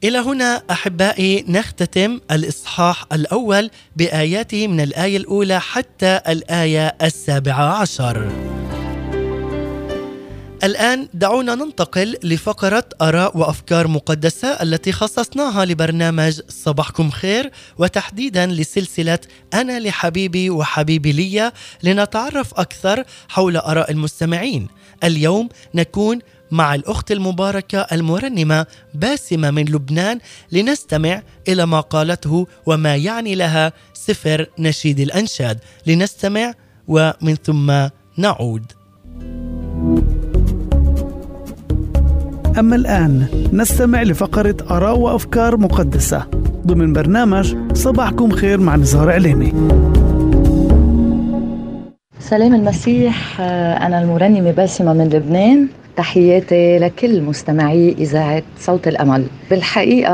إلى 0.04 0.18
هنا 0.18 0.64
أحبائي 0.72 1.46
نختتم 1.48 2.20
الإصحاح 2.32 3.06
الأول 3.14 3.70
بآياته 3.96 4.68
من 4.68 4.80
الآية 4.82 5.18
الأولى 5.18 5.60
حتى 5.60 6.22
الآية 6.28 6.96
السابعة 7.02 7.82
عشر. 7.82 8.32
الآن 10.64 11.08
دعونا 11.14 11.56
ننتقل 11.56 12.18
لفقرة 12.24 12.84
آراء 13.02 13.38
وأفكار 13.38 13.88
مقدسة 13.88 14.48
التي 14.48 14.92
خصصناها 14.92 15.66
لبرنامج 15.66 16.40
صباحكم 16.50 17.10
خير 17.10 17.52
وتحديدا 17.78 18.46
لسلسلة 18.46 19.20
أنا 19.54 19.80
لحبيبي 19.80 20.50
وحبيبي 20.50 21.12
لي 21.12 21.52
لنتعرف 21.84 22.54
أكثر 22.60 23.04
حول 23.30 23.58
آراء 23.58 23.92
المستمعين. 23.92 24.68
اليوم 25.04 25.50
نكون 25.76 26.20
مع 26.52 26.76
الأخت 26.76 27.12
المباركة 27.12 27.80
المرنمة 27.92 28.66
باسمة 28.94 29.52
من 29.52 29.66
لبنان 29.66 30.20
لنستمع 30.52 31.22
إلى 31.48 31.66
ما 31.66 31.80
قالته 31.80 32.48
وما 32.66 32.96
يعني 32.96 33.36
لها 33.36 33.74
سفر 33.94 34.46
نشيد 34.60 35.00
الأنشاد. 35.00 35.60
لنستمع 35.88 36.54
ومن 36.88 37.36
ثم 37.44 37.88
نعود. 38.18 38.64
أما 42.60 42.76
الآن 42.76 43.28
نستمع 43.54 44.04
لفقرة 44.04 44.56
آراء 44.70 44.98
وأفكار 44.98 45.58
مقدسة. 45.58 46.28
ضمن 46.68 46.94
برنامج 46.94 47.56
صباحكم 47.74 48.32
خير 48.32 48.60
مع 48.60 48.76
نزار 48.76 49.12
عليمي 49.12 49.54
سلام 52.20 52.56
المسيح 52.56 53.42
أنا 53.42 54.02
المرنمة 54.02 54.52
باسمة 54.52 54.94
من 54.94 55.10
لبنان. 55.10 55.68
تحياتي 56.04 56.78
لكل 56.80 57.22
مستمعي 57.22 57.96
إذاعة 58.00 58.44
صوت 58.60 58.88
الأمل. 58.88 59.26
بالحقيقة 59.50 60.14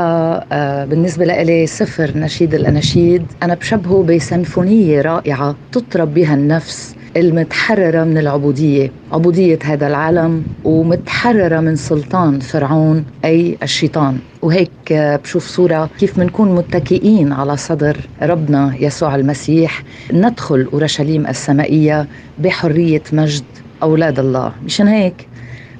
آه، 0.52 0.84
بالنسبة 0.84 1.24
لي 1.24 1.66
سفر 1.66 2.12
نشيد 2.18 2.54
الأناشيد. 2.54 3.22
أنا 3.42 3.54
بشبهه 3.54 4.02
بسنفونية 4.02 5.00
رائعة 5.02 5.56
تطرب 5.72 6.14
بها 6.14 6.34
النفس 6.34 6.94
المتحررة 7.16 8.04
من 8.04 8.18
العبودية. 8.18 8.92
عبودية 9.12 9.58
هذا 9.64 9.86
العالم 9.86 10.42
ومتحررة 10.64 11.60
من 11.60 11.76
سلطان 11.76 12.40
فرعون 12.40 13.04
أي 13.24 13.56
الشيطان. 13.62 14.18
وهيك 14.42 14.92
بشوف 14.92 15.46
صورة 15.46 15.90
كيف 15.98 16.18
منكون 16.18 16.54
متكئين 16.54 17.32
على 17.32 17.56
صدر 17.56 17.96
ربنا 18.22 18.74
يسوع 18.80 19.14
المسيح. 19.14 19.82
ندخل 20.12 20.68
أورشليم 20.72 21.26
السمائية 21.26 22.06
بحرية 22.38 23.02
مجد 23.12 23.44
أولاد 23.82 24.18
الله. 24.18 24.52
مشان 24.64 24.86
هيك 24.88 25.28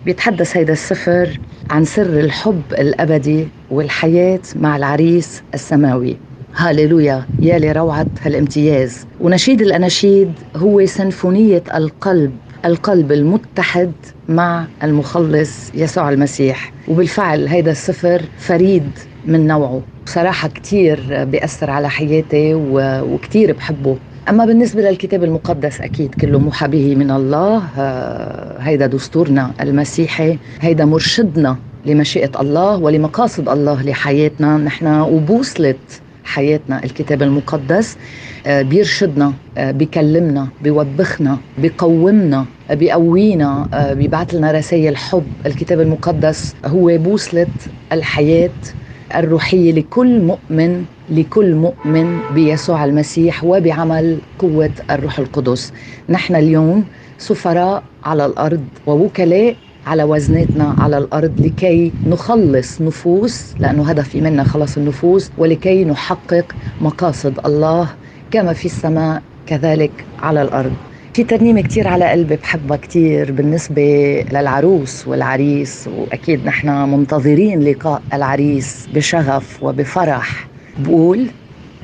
بيتحدث 0.06 0.56
هيدا 0.56 0.72
السفر 0.72 1.40
عن 1.70 1.84
سر 1.84 2.20
الحب 2.20 2.62
الأبدي 2.72 3.48
والحياة 3.70 4.40
مع 4.56 4.76
العريس 4.76 5.42
السماوي. 5.54 6.16
هاليلويا 6.56 7.26
يا 7.40 7.58
لروعة 7.58 8.06
هالامتياز. 8.22 9.06
ونشيد 9.20 9.60
الأناشيد 9.62 10.32
هو 10.56 10.86
سنفونية 10.86 11.62
القلب 11.74 12.32
القلب 12.64 13.12
المتحد 13.12 13.92
مع 14.28 14.66
المخلص 14.82 15.70
يسوع 15.74 16.10
المسيح. 16.10 16.72
وبالفعل 16.88 17.48
هيدا 17.48 17.70
السفر 17.70 18.22
فريد 18.38 18.98
من 19.24 19.46
نوعه. 19.46 19.82
بصراحة 20.06 20.48
كتير 20.48 21.24
بيأثر 21.24 21.70
على 21.70 21.90
حياتي 21.90 22.54
وكتير 22.54 23.52
بحبه. 23.52 23.96
أما 24.28 24.44
بالنسبة 24.44 24.82
للكتاب 24.82 25.24
المقدس 25.24 25.80
أكيد 25.80 26.14
كله 26.14 26.38
موحى 26.38 26.68
به 26.68 26.94
من 26.94 27.10
الله 27.10 27.62
آه، 27.78 28.58
هيدا 28.60 28.86
دستورنا 28.86 29.52
المسيحي 29.60 30.38
هيدا 30.60 30.84
مرشدنا 30.84 31.56
لمشيئة 31.86 32.40
الله 32.40 32.76
ولمقاصد 32.76 33.48
الله 33.48 33.82
لحياتنا. 33.82 34.56
نحن 34.56 34.86
وبوصلة 34.86 35.74
حياتنا 36.24 36.84
الكتاب 36.84 37.22
المقدس 37.22 37.96
آه، 38.46 38.62
بيرشدنا 38.62 39.32
آه، 39.58 39.70
بيكلمنا 39.70 40.48
بيوبخنا 40.62 41.38
بيقومنا 41.58 42.44
بيقوينا 42.70 43.68
بيبعث 43.92 44.34
لنا 44.34 44.52
رسائل 44.52 44.96
حب. 44.96 45.24
الكتاب 45.46 45.80
المقدس 45.80 46.54
هو 46.64 46.98
بوصلة 46.98 47.46
الحياة 47.92 48.50
الروحية 49.16 49.72
لكل 49.72 50.20
مؤمن 50.20 50.84
لكل 51.08 51.54
مؤمن 51.54 52.20
بيسوع 52.30 52.84
المسيح 52.84 53.44
وبعمل 53.44 54.22
قوة 54.38 54.70
الروح 54.90 55.18
القدس. 55.18 55.72
نحن 56.08 56.34
اليوم 56.36 56.84
سفراء 57.18 57.84
على 58.04 58.26
الأرض 58.26 58.68
ووكلاء 58.86 59.56
على 59.86 60.04
وزناتنا 60.04 60.74
على 60.78 60.98
الأرض 60.98 61.40
لكي 61.40 61.94
نخلص 62.06 62.80
نفوس 62.80 63.54
لأنه 63.58 63.90
هدفي 63.90 64.20
منا 64.20 64.44
خلص 64.44 64.76
النفوس 64.76 65.30
ولكي 65.38 65.84
نحقق 65.84 66.52
مقاصد 66.80 67.46
الله 67.46 67.88
كما 68.30 68.52
في 68.52 68.66
السماء 68.66 69.22
كذلك 69.46 70.06
على 70.18 70.42
الأرض. 70.42 70.76
في 71.16 71.24
ترنيمة 71.24 71.60
كتير 71.60 71.88
على 71.88 72.10
قلبي 72.10 72.36
بحبها 72.36 72.76
كتير 72.76 73.32
بالنسبة 73.32 73.82
للعروس 74.32 75.08
والعريس 75.08 75.88
وأكيد 75.88 76.46
نحن 76.46 76.68
منتظرين 76.68 77.62
لقاء 77.62 78.02
العريس 78.12 78.88
بشغف 78.94 79.62
وبفرح. 79.62 80.48
بقول 80.78 81.26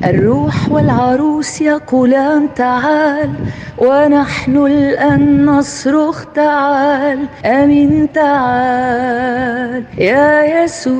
الروح 0.04 0.70
والعروس 0.70 1.60
يقولان 1.60 2.54
تعال 2.54 3.30
ونحن 3.78 4.56
الآن 4.56 5.44
نصرخ 5.46 6.24
تعال 6.34 7.28
أمين 7.46 8.12
تعال. 8.12 9.84
يا 9.98 10.62
يسوع 10.64 10.92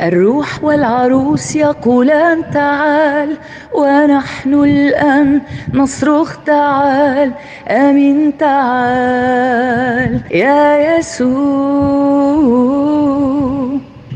الروح 0.00 0.64
والعروس 0.64 1.56
يقولان 1.56 2.50
تعال 2.50 3.36
ونحن 3.74 4.54
الآن 4.54 5.40
نصرخ 5.74 6.36
تعال 6.46 7.32
أمين 7.70 8.36
تعال. 8.38 10.20
يا 10.30 10.98
يسوع. 10.98 12.36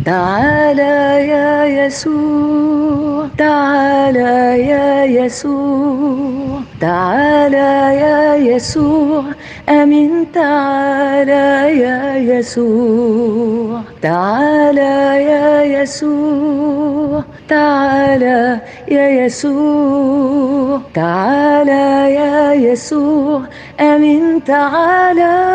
تعالى 0.04 1.28
يا 1.28 1.64
يسوع 1.64 3.28
تعالى 3.38 4.66
يا 4.68 5.04
يسوع 5.04 6.60
تعالى 6.80 7.96
يا 8.00 8.34
يسوع 8.36 9.24
أمين 9.68 10.32
تعالى 10.32 11.80
يا 11.80 12.16
يسوع 12.16 13.80
تعالى 14.02 15.24
يا 15.30 15.62
يسوع 15.62 17.24
تعالى 17.48 18.60
يا 18.88 19.08
يسوع 19.08 20.80
تعالى 20.94 22.14
يا 22.14 22.52
يسوع 22.52 23.42
أمين 23.80 24.44
تعالى. 24.44 25.50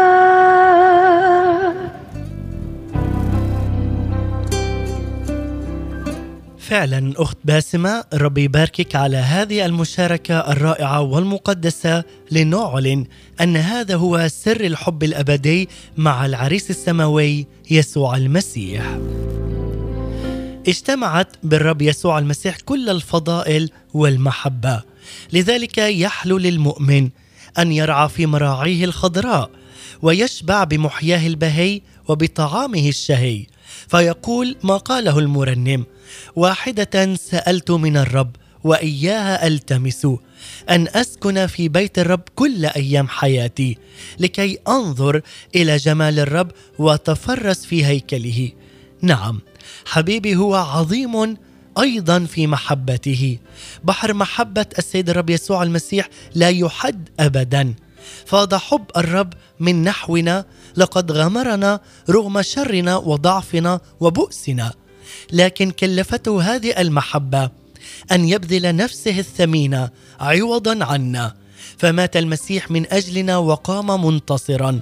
فعلا 6.70 7.13
أخت 7.18 7.38
باسمة 7.45 8.03
ربي 8.13 8.43
يباركك 8.43 8.95
على 8.95 9.18
هذه 9.18 9.66
المشاركة 9.66 10.39
الرائعة 10.39 11.01
والمقدسة 11.01 12.03
لنعلن 12.32 13.05
أن 13.41 13.57
هذا 13.57 13.95
هو 13.95 14.28
سر 14.28 14.61
الحب 14.61 15.03
الأبدي 15.03 15.70
مع 15.97 16.26
العريس 16.26 16.70
السماوي 16.70 17.47
يسوع 17.72 18.18
المسيح. 18.18 18.97
اجتمعت 20.68 21.28
بالرب 21.43 21.82
يسوع 21.82 22.20
المسيح 22.20 22.57
كل 22.66 22.89
الفضائل 22.89 23.70
والمحبة. 23.93 24.84
لذلك 25.34 25.78
يحلو 25.78 26.38
للمؤمن 26.38 27.09
أن 27.57 27.72
يرعى 27.72 28.09
في 28.09 28.26
مراعيه 28.26 28.86
الخضراء 28.86 29.49
ويشبع 30.01 30.63
بمحياه 30.63 31.28
البهي 31.28 31.82
وبطعامه 32.07 32.89
الشهي. 32.89 33.45
فيقول 33.88 34.56
ما 34.64 34.78
قاله 34.78 35.20
المرنم. 35.20 35.86
واحدة 36.36 37.16
سألت 37.16 37.72
من 37.72 37.98
الرب 37.98 38.36
وإياها 38.64 39.48
ألتمس 39.48 40.08
أن 40.70 40.88
أسكن 40.88 41.48
في 41.48 41.70
بيت 41.70 42.00
الرب 42.00 42.22
كل 42.36 42.66
أيام 42.66 43.08
حياتي 43.08 43.78
لكي 44.20 44.58
أنظر 44.68 45.22
إلى 45.56 45.78
جمال 45.78 46.20
الرب 46.20 46.52
وأتفرس 46.80 47.66
في 47.66 47.86
هيكله. 47.86 48.52
نعم 49.02 49.42
حبيبي 49.86 50.36
هو 50.36 50.56
عظيم 50.56 51.38
أيضا 51.80 52.20
في 52.20 52.48
محبته. 52.48 53.38
بحر 53.84 54.14
محبة 54.14 54.66
السيد 54.78 55.10
الرب 55.10 55.30
يسوع 55.30 55.64
المسيح 55.64 56.10
لا 56.36 56.50
يحد 56.50 57.10
ابدا. 57.20 57.74
فاض 58.26 58.56
حب 58.56 58.86
الرب 58.98 59.34
من 59.60 59.84
نحونا 59.84 60.45
لقد 60.78 61.12
غمرنا 61.12 61.80
رغم 62.10 62.41
شرنا 62.41 62.97
وضعفنا 62.97 63.80
وبؤسنا. 63.99 64.74
لكن 65.32 65.72
كلفته 65.72 66.41
هذه 66.41 66.82
المحبة 66.82 67.49
أن 68.12 68.30
يبذل 68.30 68.76
نفسه 68.76 69.20
الثمينه 69.20 69.89
عوضا 70.20 70.86
عنا. 70.86 71.36
فمات 71.78 72.18
المسيح 72.18 72.72
من 72.72 72.93
أجلنا 72.93 73.38
وقام 73.38 74.06
منتصرا. 74.06 74.80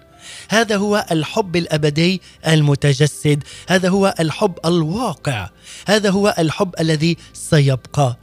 هذا 0.50 0.76
هو 0.78 1.06
الحب 1.12 1.56
الأبدي 1.56 2.22
المتجسد. 2.48 3.44
هذا 3.68 3.90
هو 3.90 4.16
الحب 4.20 4.54
الواقع. 4.66 5.50
هذا 5.88 6.10
هو 6.10 6.36
الحب 6.40 6.74
الذي 6.80 7.18
سيبقى. 7.34 8.18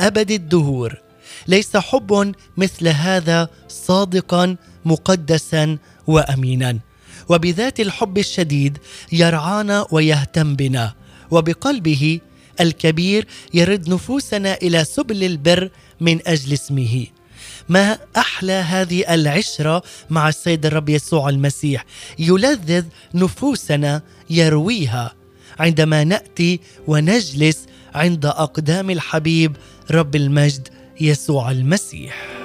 أبد 0.00 0.30
الدهور. 0.30 1.00
ليس 1.46 1.76
حب 1.76 2.34
مثل 2.56 2.88
هذا 2.88 3.48
صادقا 3.68 4.56
مقدسا 4.84 5.78
وأمينا. 6.06 6.78
وبذات 7.28 7.80
الحب 7.80 8.18
الشديد 8.18 8.78
يرعانا 9.12 9.86
ويهتم 9.90 10.56
بنا. 10.56 10.94
وبقلبه 11.30 12.20
الكبير 12.60 13.26
يرد 13.54 13.88
نفوسنا 13.88 14.54
إلى 14.54 14.84
سبل 14.84 15.24
البر 15.24 15.70
من 16.00 16.18
أجل 16.26 16.52
اسمه. 16.52 17.06
ما 17.68 17.98
أحلى 18.16 18.52
هذه 18.52 19.14
العشرة 19.14 19.82
مع 20.10 20.28
السيد 20.28 20.66
الرب 20.66 20.88
يسوع 20.88 21.28
المسيح. 21.28 21.84
يلذذ 22.18 22.84
نفوسنا 23.14 24.02
يرويها. 24.30 25.14
عندما 25.58 26.04
نأتي 26.04 26.60
ونجلس 26.86 27.58
عند 27.94 28.26
أقدام 28.26 28.90
الحبيب 28.90 29.56
رب 29.90 30.16
المجد 30.16 30.68
يسوع 31.00 31.50
المسيح. 31.50 32.41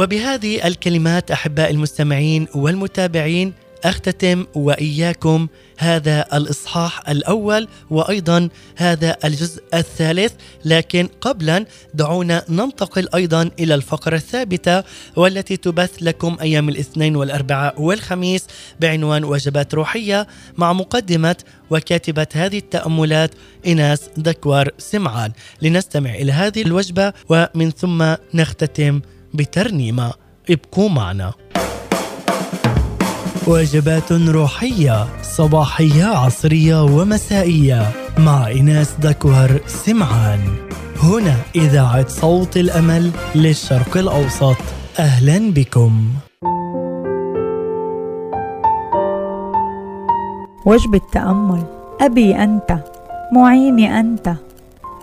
وبهذه 0.00 0.66
الكلمات 0.66 1.30
احباء 1.30 1.70
المستمعين 1.70 2.46
والمتابعين 2.54 3.52
أختتم 3.84 4.46
وإياكم 4.54 5.48
هذا 5.78 6.26
الإصحاح 6.32 7.08
الأول 7.08 7.68
وأيضا 7.90 8.48
هذا 8.76 9.16
الجزء 9.24 9.62
الثالث 9.74 10.32
لكن 10.64 11.08
قبلا 11.20 11.66
دعونا 11.94 12.44
ننتقل 12.48 13.08
أيضا 13.14 13.50
إلى 13.58 13.74
الفقرة 13.74 14.16
الثابتة 14.16 14.82
والتي 15.16 15.56
تبث 15.56 15.90
لكم 16.00 16.36
أيام 16.40 16.68
الاثنين 16.68 17.16
والاربعاء 17.16 17.82
والخميس 17.82 18.46
بعنوان 18.80 19.24
وجبات 19.24 19.74
روحية 19.74 20.26
مع 20.56 20.72
مقدمة 20.72 21.36
وكاتبة 21.70 22.26
هذه 22.34 22.58
التأملات 22.58 23.30
ايناس 23.66 24.00
دكوار 24.16 24.70
سمعان. 24.78 25.32
لنستمع 25.62 26.14
إلى 26.14 26.32
هذه 26.32 26.62
الوجبة 26.62 27.12
ومن 27.28 27.70
ثم 27.70 28.14
نختتم 28.34 29.00
بترنيمه 29.34 30.12
ابقوا 30.50 30.88
معنا. 30.88 31.32
وجبات 33.46 34.12
روحية 34.12 35.06
صباحية 35.22 36.04
عصرية 36.04 36.82
ومسائية. 36.84 37.90
مع 38.18 38.50
إناس 38.50 38.94
دكوهر 38.98 39.60
سمعان. 39.66 40.40
هنا 41.02 41.36
إذاعة 41.56 42.08
صوت 42.08 42.56
الأمل 42.56 43.10
للشرق 43.34 43.96
الأوسط. 43.96 44.56
أهلا 44.98 45.52
بكم. 45.52 46.08
وجبة 50.66 51.00
تأمل 51.12 51.64
أبي 52.00 52.34
أنت. 52.34 52.78
معيني 53.32 54.00
أنت. 54.00 54.34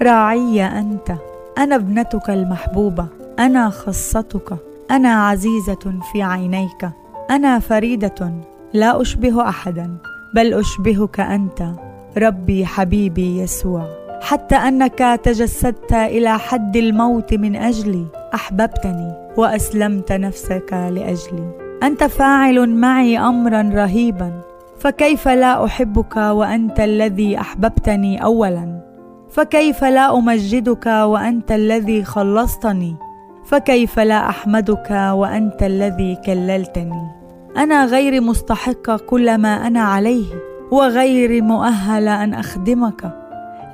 راعي 0.01 0.65
أنت. 0.65 1.15
أنا 1.57 1.75
ابنتك 1.75 2.29
المحبوبة. 2.29 3.16
أنا 3.39 3.69
خصتك. 3.69 4.57
أنا 4.91 5.27
عزيزة 5.27 5.99
في 6.11 6.21
عينيك. 6.21 6.89
أنا 7.29 7.59
فريدة. 7.59 8.33
لا 8.73 9.01
أشبه 9.01 9.49
أحدا 9.49 9.97
بل 10.35 10.53
أشبهك 10.53 11.19
أنت. 11.19 11.71
ربي 12.17 12.65
حبيبي 12.65 13.39
يسوع 13.39 13.85
حتى 14.21 14.55
أنك 14.55 15.19
تجسدت 15.23 15.93
إلى 15.93 16.39
حد 16.39 16.77
الموت 16.77 17.33
من 17.33 17.55
أجلي 17.55 18.05
أحببتني 18.33 19.13
وأسلمت 19.37 20.11
نفسك 20.11 20.73
لأجلي. 20.73 21.51
أنت 21.83 22.03
فاعل 22.03 22.69
معي 22.69 23.19
أمرا 23.19 23.61
رهيبا 23.73 24.41
فكيف 24.79 25.27
لا 25.27 25.65
أحبك 25.65 26.15
وأنت 26.17 26.79
الذي 26.79 27.39
أحببتني 27.39 28.23
أولا؟ 28.23 28.81
فكيف 29.29 29.83
لا 29.83 30.17
أمجدك 30.17 30.85
وأنت 30.85 31.51
الذي 31.51 32.03
خلصتني؟ 32.03 32.95
فكيف 33.47 33.99
لا 33.99 34.29
أحمدك 34.29 34.91
وأنت 34.91 35.63
الذي 35.63 36.15
كللتني؟ 36.25 37.07
أنا 37.57 37.85
غير 37.85 38.21
مستحقه 38.21 38.97
كل 38.97 39.37
ما 39.37 39.67
أنا 39.67 39.81
عليه 39.81 40.25
وغير 40.71 41.43
مؤهله 41.43 42.23
أن 42.23 42.33
أخدمك. 42.33 43.13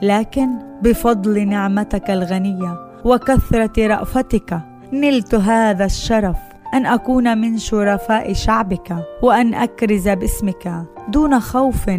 لكن 0.01 0.49
بفضل 0.82 1.47
نعمتك 1.47 2.11
الغنية 2.11 2.78
وكثرة 3.05 3.88
رأفتك 3.88 4.59
نلت 4.93 5.36
هذا 5.36 5.86
الشرف 5.86 6.38
أن 6.74 6.86
أكون 6.86 7.38
من 7.38 7.57
شرفاء 7.57 8.34
شعبك 8.34 8.95
وأن 9.21 9.53
أكرز 9.53 10.09
باسمك 10.09 10.86
دون 11.09 11.39
خوف 11.39 11.89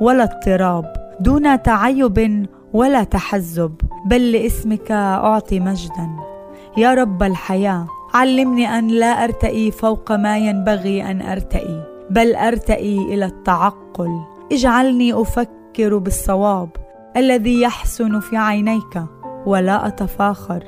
ولا 0.00 0.22
اضطراب 0.22 0.92
دون 1.20 1.62
تعيب 1.62 2.46
ولا 2.72 3.04
تحزب. 3.04 3.74
بل 4.06 4.32
لاسمك 4.32 4.90
أعطي 4.90 5.60
مجدا. 5.60 6.33
يا 6.76 6.94
رب 6.94 7.22
الحياة 7.22 7.86
علمني 8.14 8.78
أن 8.78 8.88
لا 8.88 9.24
أرتئي 9.24 9.70
فوق 9.70 10.12
ما 10.12 10.38
ينبغي 10.38 11.10
أن 11.10 11.22
أرتئي 11.22 11.82
بل 12.10 12.34
أرتئي 12.34 12.98
إلى 12.98 13.24
التعقل. 13.24 14.10
اجعلني 14.52 15.12
أفكر 15.20 15.98
بالصواب 15.98 16.68
الذي 17.16 17.60
يحسن 17.60 18.20
في 18.20 18.36
عينيك 18.36 19.02
ولا 19.46 19.86
أتفاخر. 19.86 20.64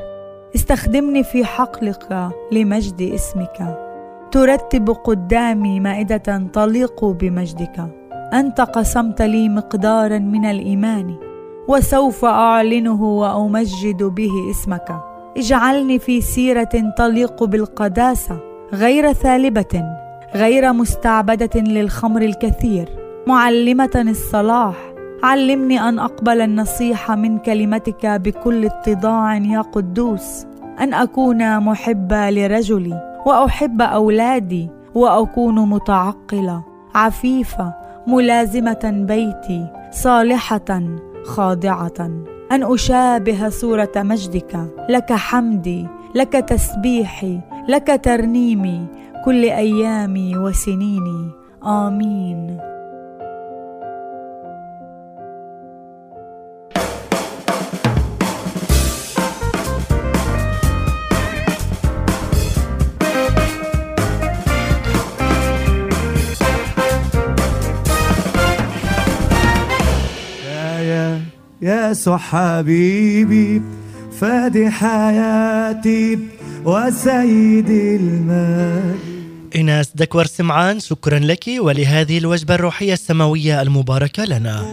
استخدمني 0.54 1.24
في 1.24 1.44
حقلك 1.44 2.30
لمجد 2.52 3.00
اسمك. 3.00 3.78
ترتب 4.32 4.90
قدامي 4.90 5.80
مائدة 5.80 6.48
تليق 6.52 7.04
بمجدك. 7.04 7.94
أنت 8.32 8.60
قسمت 8.60 9.22
لي 9.22 9.48
مقدارا 9.48 10.18
من 10.18 10.44
الإيمان 10.44 11.16
وسوف 11.68 12.24
أعلنه 12.24 13.02
وأمجد 13.02 14.02
به 14.02 14.50
اسمك. 14.50 15.15
اجعلني 15.36 15.98
في 15.98 16.20
سيرة 16.20 16.92
تليق 16.96 17.44
بالقداسة 17.44 18.40
غير 18.72 19.12
ثالبة 19.12 19.84
غير 20.34 20.72
مستعبدة 20.72 21.60
للخمر 21.60 22.22
الكثير. 22.22 22.88
معلمة 23.26 24.04
الصلاح 24.08 24.74
علمني 25.22 25.80
أن 25.80 25.98
أقبل 25.98 26.40
النصيحه 26.40 27.16
من 27.16 27.38
كلمتك 27.38 28.06
بكل 28.06 28.64
اتضاع 28.64 29.36
يا 29.36 29.60
قدوس. 29.60 30.46
أن 30.80 30.94
أكون 30.94 31.60
محبه 31.60 32.30
لرجلي 32.30 33.20
وأحب 33.26 33.82
أولادي 33.82 34.70
وأكون 34.94 35.68
متعقلة. 35.68 36.64
عفيفة 36.94 37.74
ملازمة 38.06 39.04
بيتي 39.08 39.66
صالحة 39.90 40.80
خاضعة. 41.24 42.10
أن 42.52 42.62
أشابه 42.62 43.48
صورة 43.48 43.92
مجدك. 43.96 44.66
لك 44.88 45.12
حمدي 45.12 45.86
لك 46.14 46.32
تسبيحي 46.32 47.40
لك 47.68 48.00
ترنيمي 48.04 48.86
كل 49.24 49.44
أيامي 49.44 50.36
وسنيني. 50.38 51.30
آمين. 51.64 52.75
يسوع 71.90 72.18
حبيبي 72.18 73.62
فادي 74.20 74.70
حياتي 74.70 76.18
وسيدي 76.64 77.96
المال. 77.96 78.94
إيناس 79.54 79.90
دكور 79.94 80.26
سمعان 80.26 80.80
شكرا 80.80 81.18
لك 81.18 81.44
ولهذه 81.58 82.18
الوجبة 82.18 82.54
الروحية 82.54 82.92
السماوية 82.92 83.62
المباركة 83.62 84.24
لنا. 84.24 84.66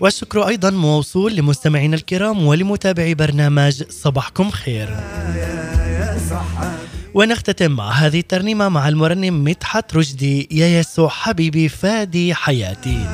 والشكر 0.00 0.48
أيضا 0.48 0.70
موصول 0.70 1.36
لمستمعينا 1.36 1.96
الكرام 1.96 2.46
ولمتابعي 2.46 3.14
برنامج 3.14 3.82
صباحكم 3.90 4.50
خير. 4.50 4.96
ونختتم 7.14 7.70
مع 7.70 7.90
هذه 7.90 8.18
الترنيمة 8.18 8.68
مع 8.68 8.88
المرنم 8.88 9.44
مدحت 9.44 9.96
رشدي 9.96 10.48
يا 10.50 10.66
يسوع 10.80 11.08
حبيبي 11.08 11.68
فادي 11.68 12.34
حياتي. 12.34 13.06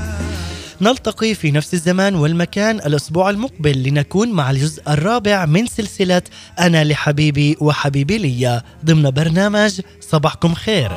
نلتقي 0.80 1.34
في 1.34 1.50
نفس 1.50 1.74
الزمان 1.74 2.14
والمكان 2.14 2.76
الأسبوع 2.76 3.30
المقبل 3.30 3.82
لنكون 3.82 4.32
مع 4.32 4.50
الجزء 4.50 4.82
الرابع 4.88 5.46
من 5.46 5.66
سلسلة 5.66 6.22
أنا 6.58 6.84
لحبيبي 6.84 7.56
وحبيبي 7.60 8.18
لي 8.18 8.62
ضمن 8.84 9.10
برنامج 9.10 9.80
صباحكم 10.00 10.54
خير. 10.54 10.92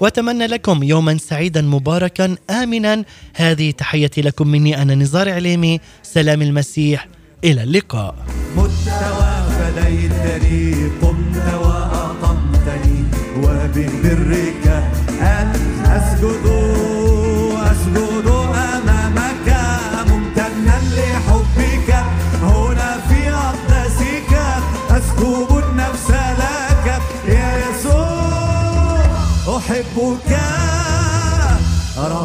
وأتمنى 0.00 0.46
لكم 0.46 0.82
يوما 0.82 1.18
سعيدا 1.18 1.62
مباركا 1.62 2.36
آمنا. 2.50 3.04
هذه 3.34 3.70
تحيتي 3.70 4.22
لكم 4.22 4.48
مني 4.48 4.82
أنا 4.82 4.94
نزار 4.94 5.32
عليمي. 5.32 5.80
سلام 6.02 6.42
المسيح. 6.42 7.08
إلى 7.44 7.62
اللقاء. 7.62 8.14
مت 8.56 8.70
وفديتني 9.18 10.90
قمت 11.02 11.54
وأقمتني 11.54 13.04
وببرك 13.36 14.66
أن 15.20 15.52
أسجد 15.86 16.61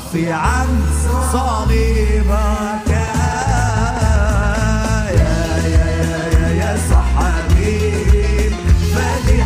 رفيعا 0.08 0.66
صليبك. 1.34 2.90
يا 2.90 3.08
يا 5.20 5.36
يا 5.76 5.88
يا 6.34 6.52
يا 6.62 6.72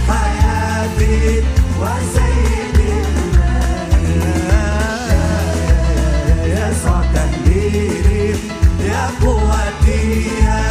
حياتي 0.07 1.43
يا 6.53 6.71
يا 8.85 9.03
قوتي 9.21 10.03
يا 10.45 10.61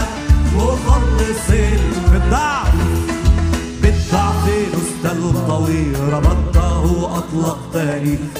مخلصي 0.54 1.66
بالضعف. 2.12 2.74
نست 4.74 5.04
الطويل 5.06 6.12
ربطته 6.12 6.84
أطلقتني. 7.18 8.39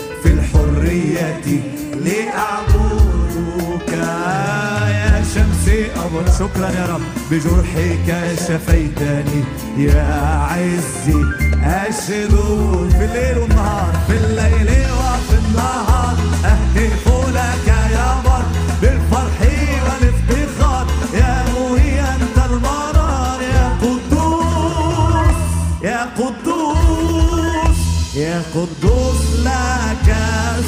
شكرا 6.41 6.69
يا 6.71 6.87
رب 6.87 7.01
بجرحك 7.31 8.09
شفيتني 8.49 9.45
يا 9.77 10.47
عزي. 10.51 11.25
أشدود 11.65 12.91
في 12.91 13.05
الليل 13.05 13.39
والنهار 13.39 13.93
في 14.07 14.17
الليل 14.17 14.71
وفي 14.93 15.37
النهار 15.49 16.17
أهتف 16.45 17.09
لك 17.35 17.69
يا 17.93 18.21
بر 18.25 18.45
بالفرح 18.83 19.39
والافتخار. 19.87 20.87
يا 21.15 21.45
مهي 21.53 22.01
أنت 22.01 22.37
المرار 22.51 23.41
يا 23.43 23.69
قدوس 23.83 25.37
يا 25.83 26.05
قدوس 26.19 27.79
يا 28.17 28.43
قدوس 28.55 29.23
لك 29.45 30.17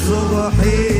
صبحي 0.07 0.92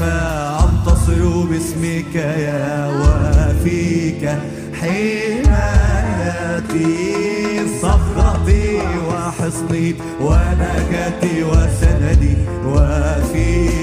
فأنتصر 0.00 1.22
باسمك 1.50 2.14
يا 2.14 2.66
وفيك 3.00 4.22
حمايتي 4.80 5.56
صخرتي 7.82 8.66
وحصني 9.08 9.86
ونجاتي 10.20 11.34
وسندي 11.44 12.34
وفيك. 12.66 13.75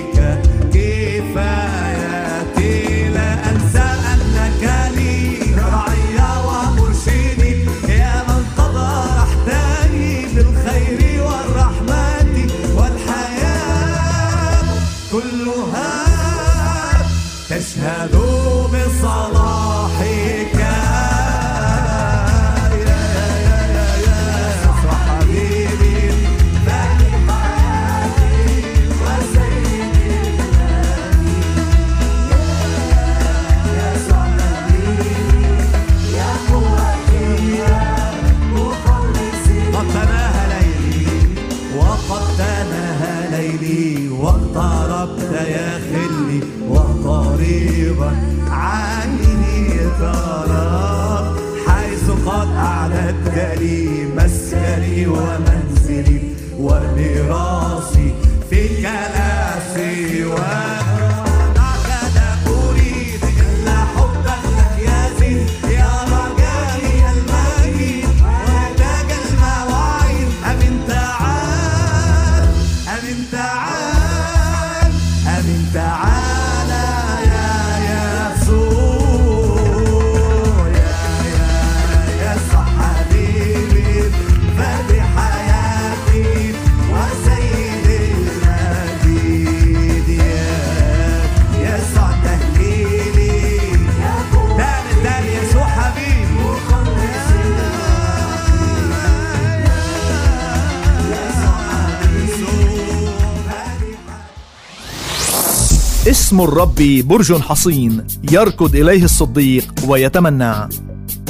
اسم 106.33 106.41
الرب 106.41 107.03
برج 107.05 107.41
حصين 107.41 108.07
يركض 108.33 108.77
إليه 108.77 109.05
الصديق 109.05 109.75
ويتمنع 109.89 110.69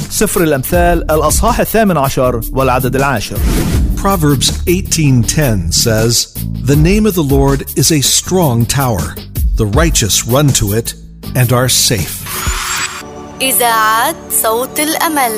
سفر 0.09 0.43
الأمثال 0.43 1.11
الأصحاح 1.11 1.59
الثامن 1.59 1.97
عشر 1.97 2.41
والعدد 2.51 2.95
العاشر 2.95 3.37
Proverbs 3.97 4.51
18:10 4.67 5.71
says, 5.71 6.33
"The 6.71 6.77
name 6.89 7.05
of 7.05 7.15
the 7.15 7.27
Lord 7.37 7.59
is 7.75 7.91
a 7.91 8.01
strong 8.17 8.65
tower. 8.65 9.07
The 9.61 9.69
righteous 9.81 10.15
run 10.33 10.47
to 10.59 10.65
it 10.79 10.87
and 11.35 11.51
are 11.51 11.69
safe." 11.69 12.15
إذاعة 13.41 14.15
صوت 14.43 14.79
الأمل 14.79 15.31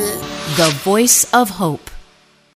The 0.57 0.71
Voice 0.85 1.25
of 1.33 1.49
Hope 1.49 1.84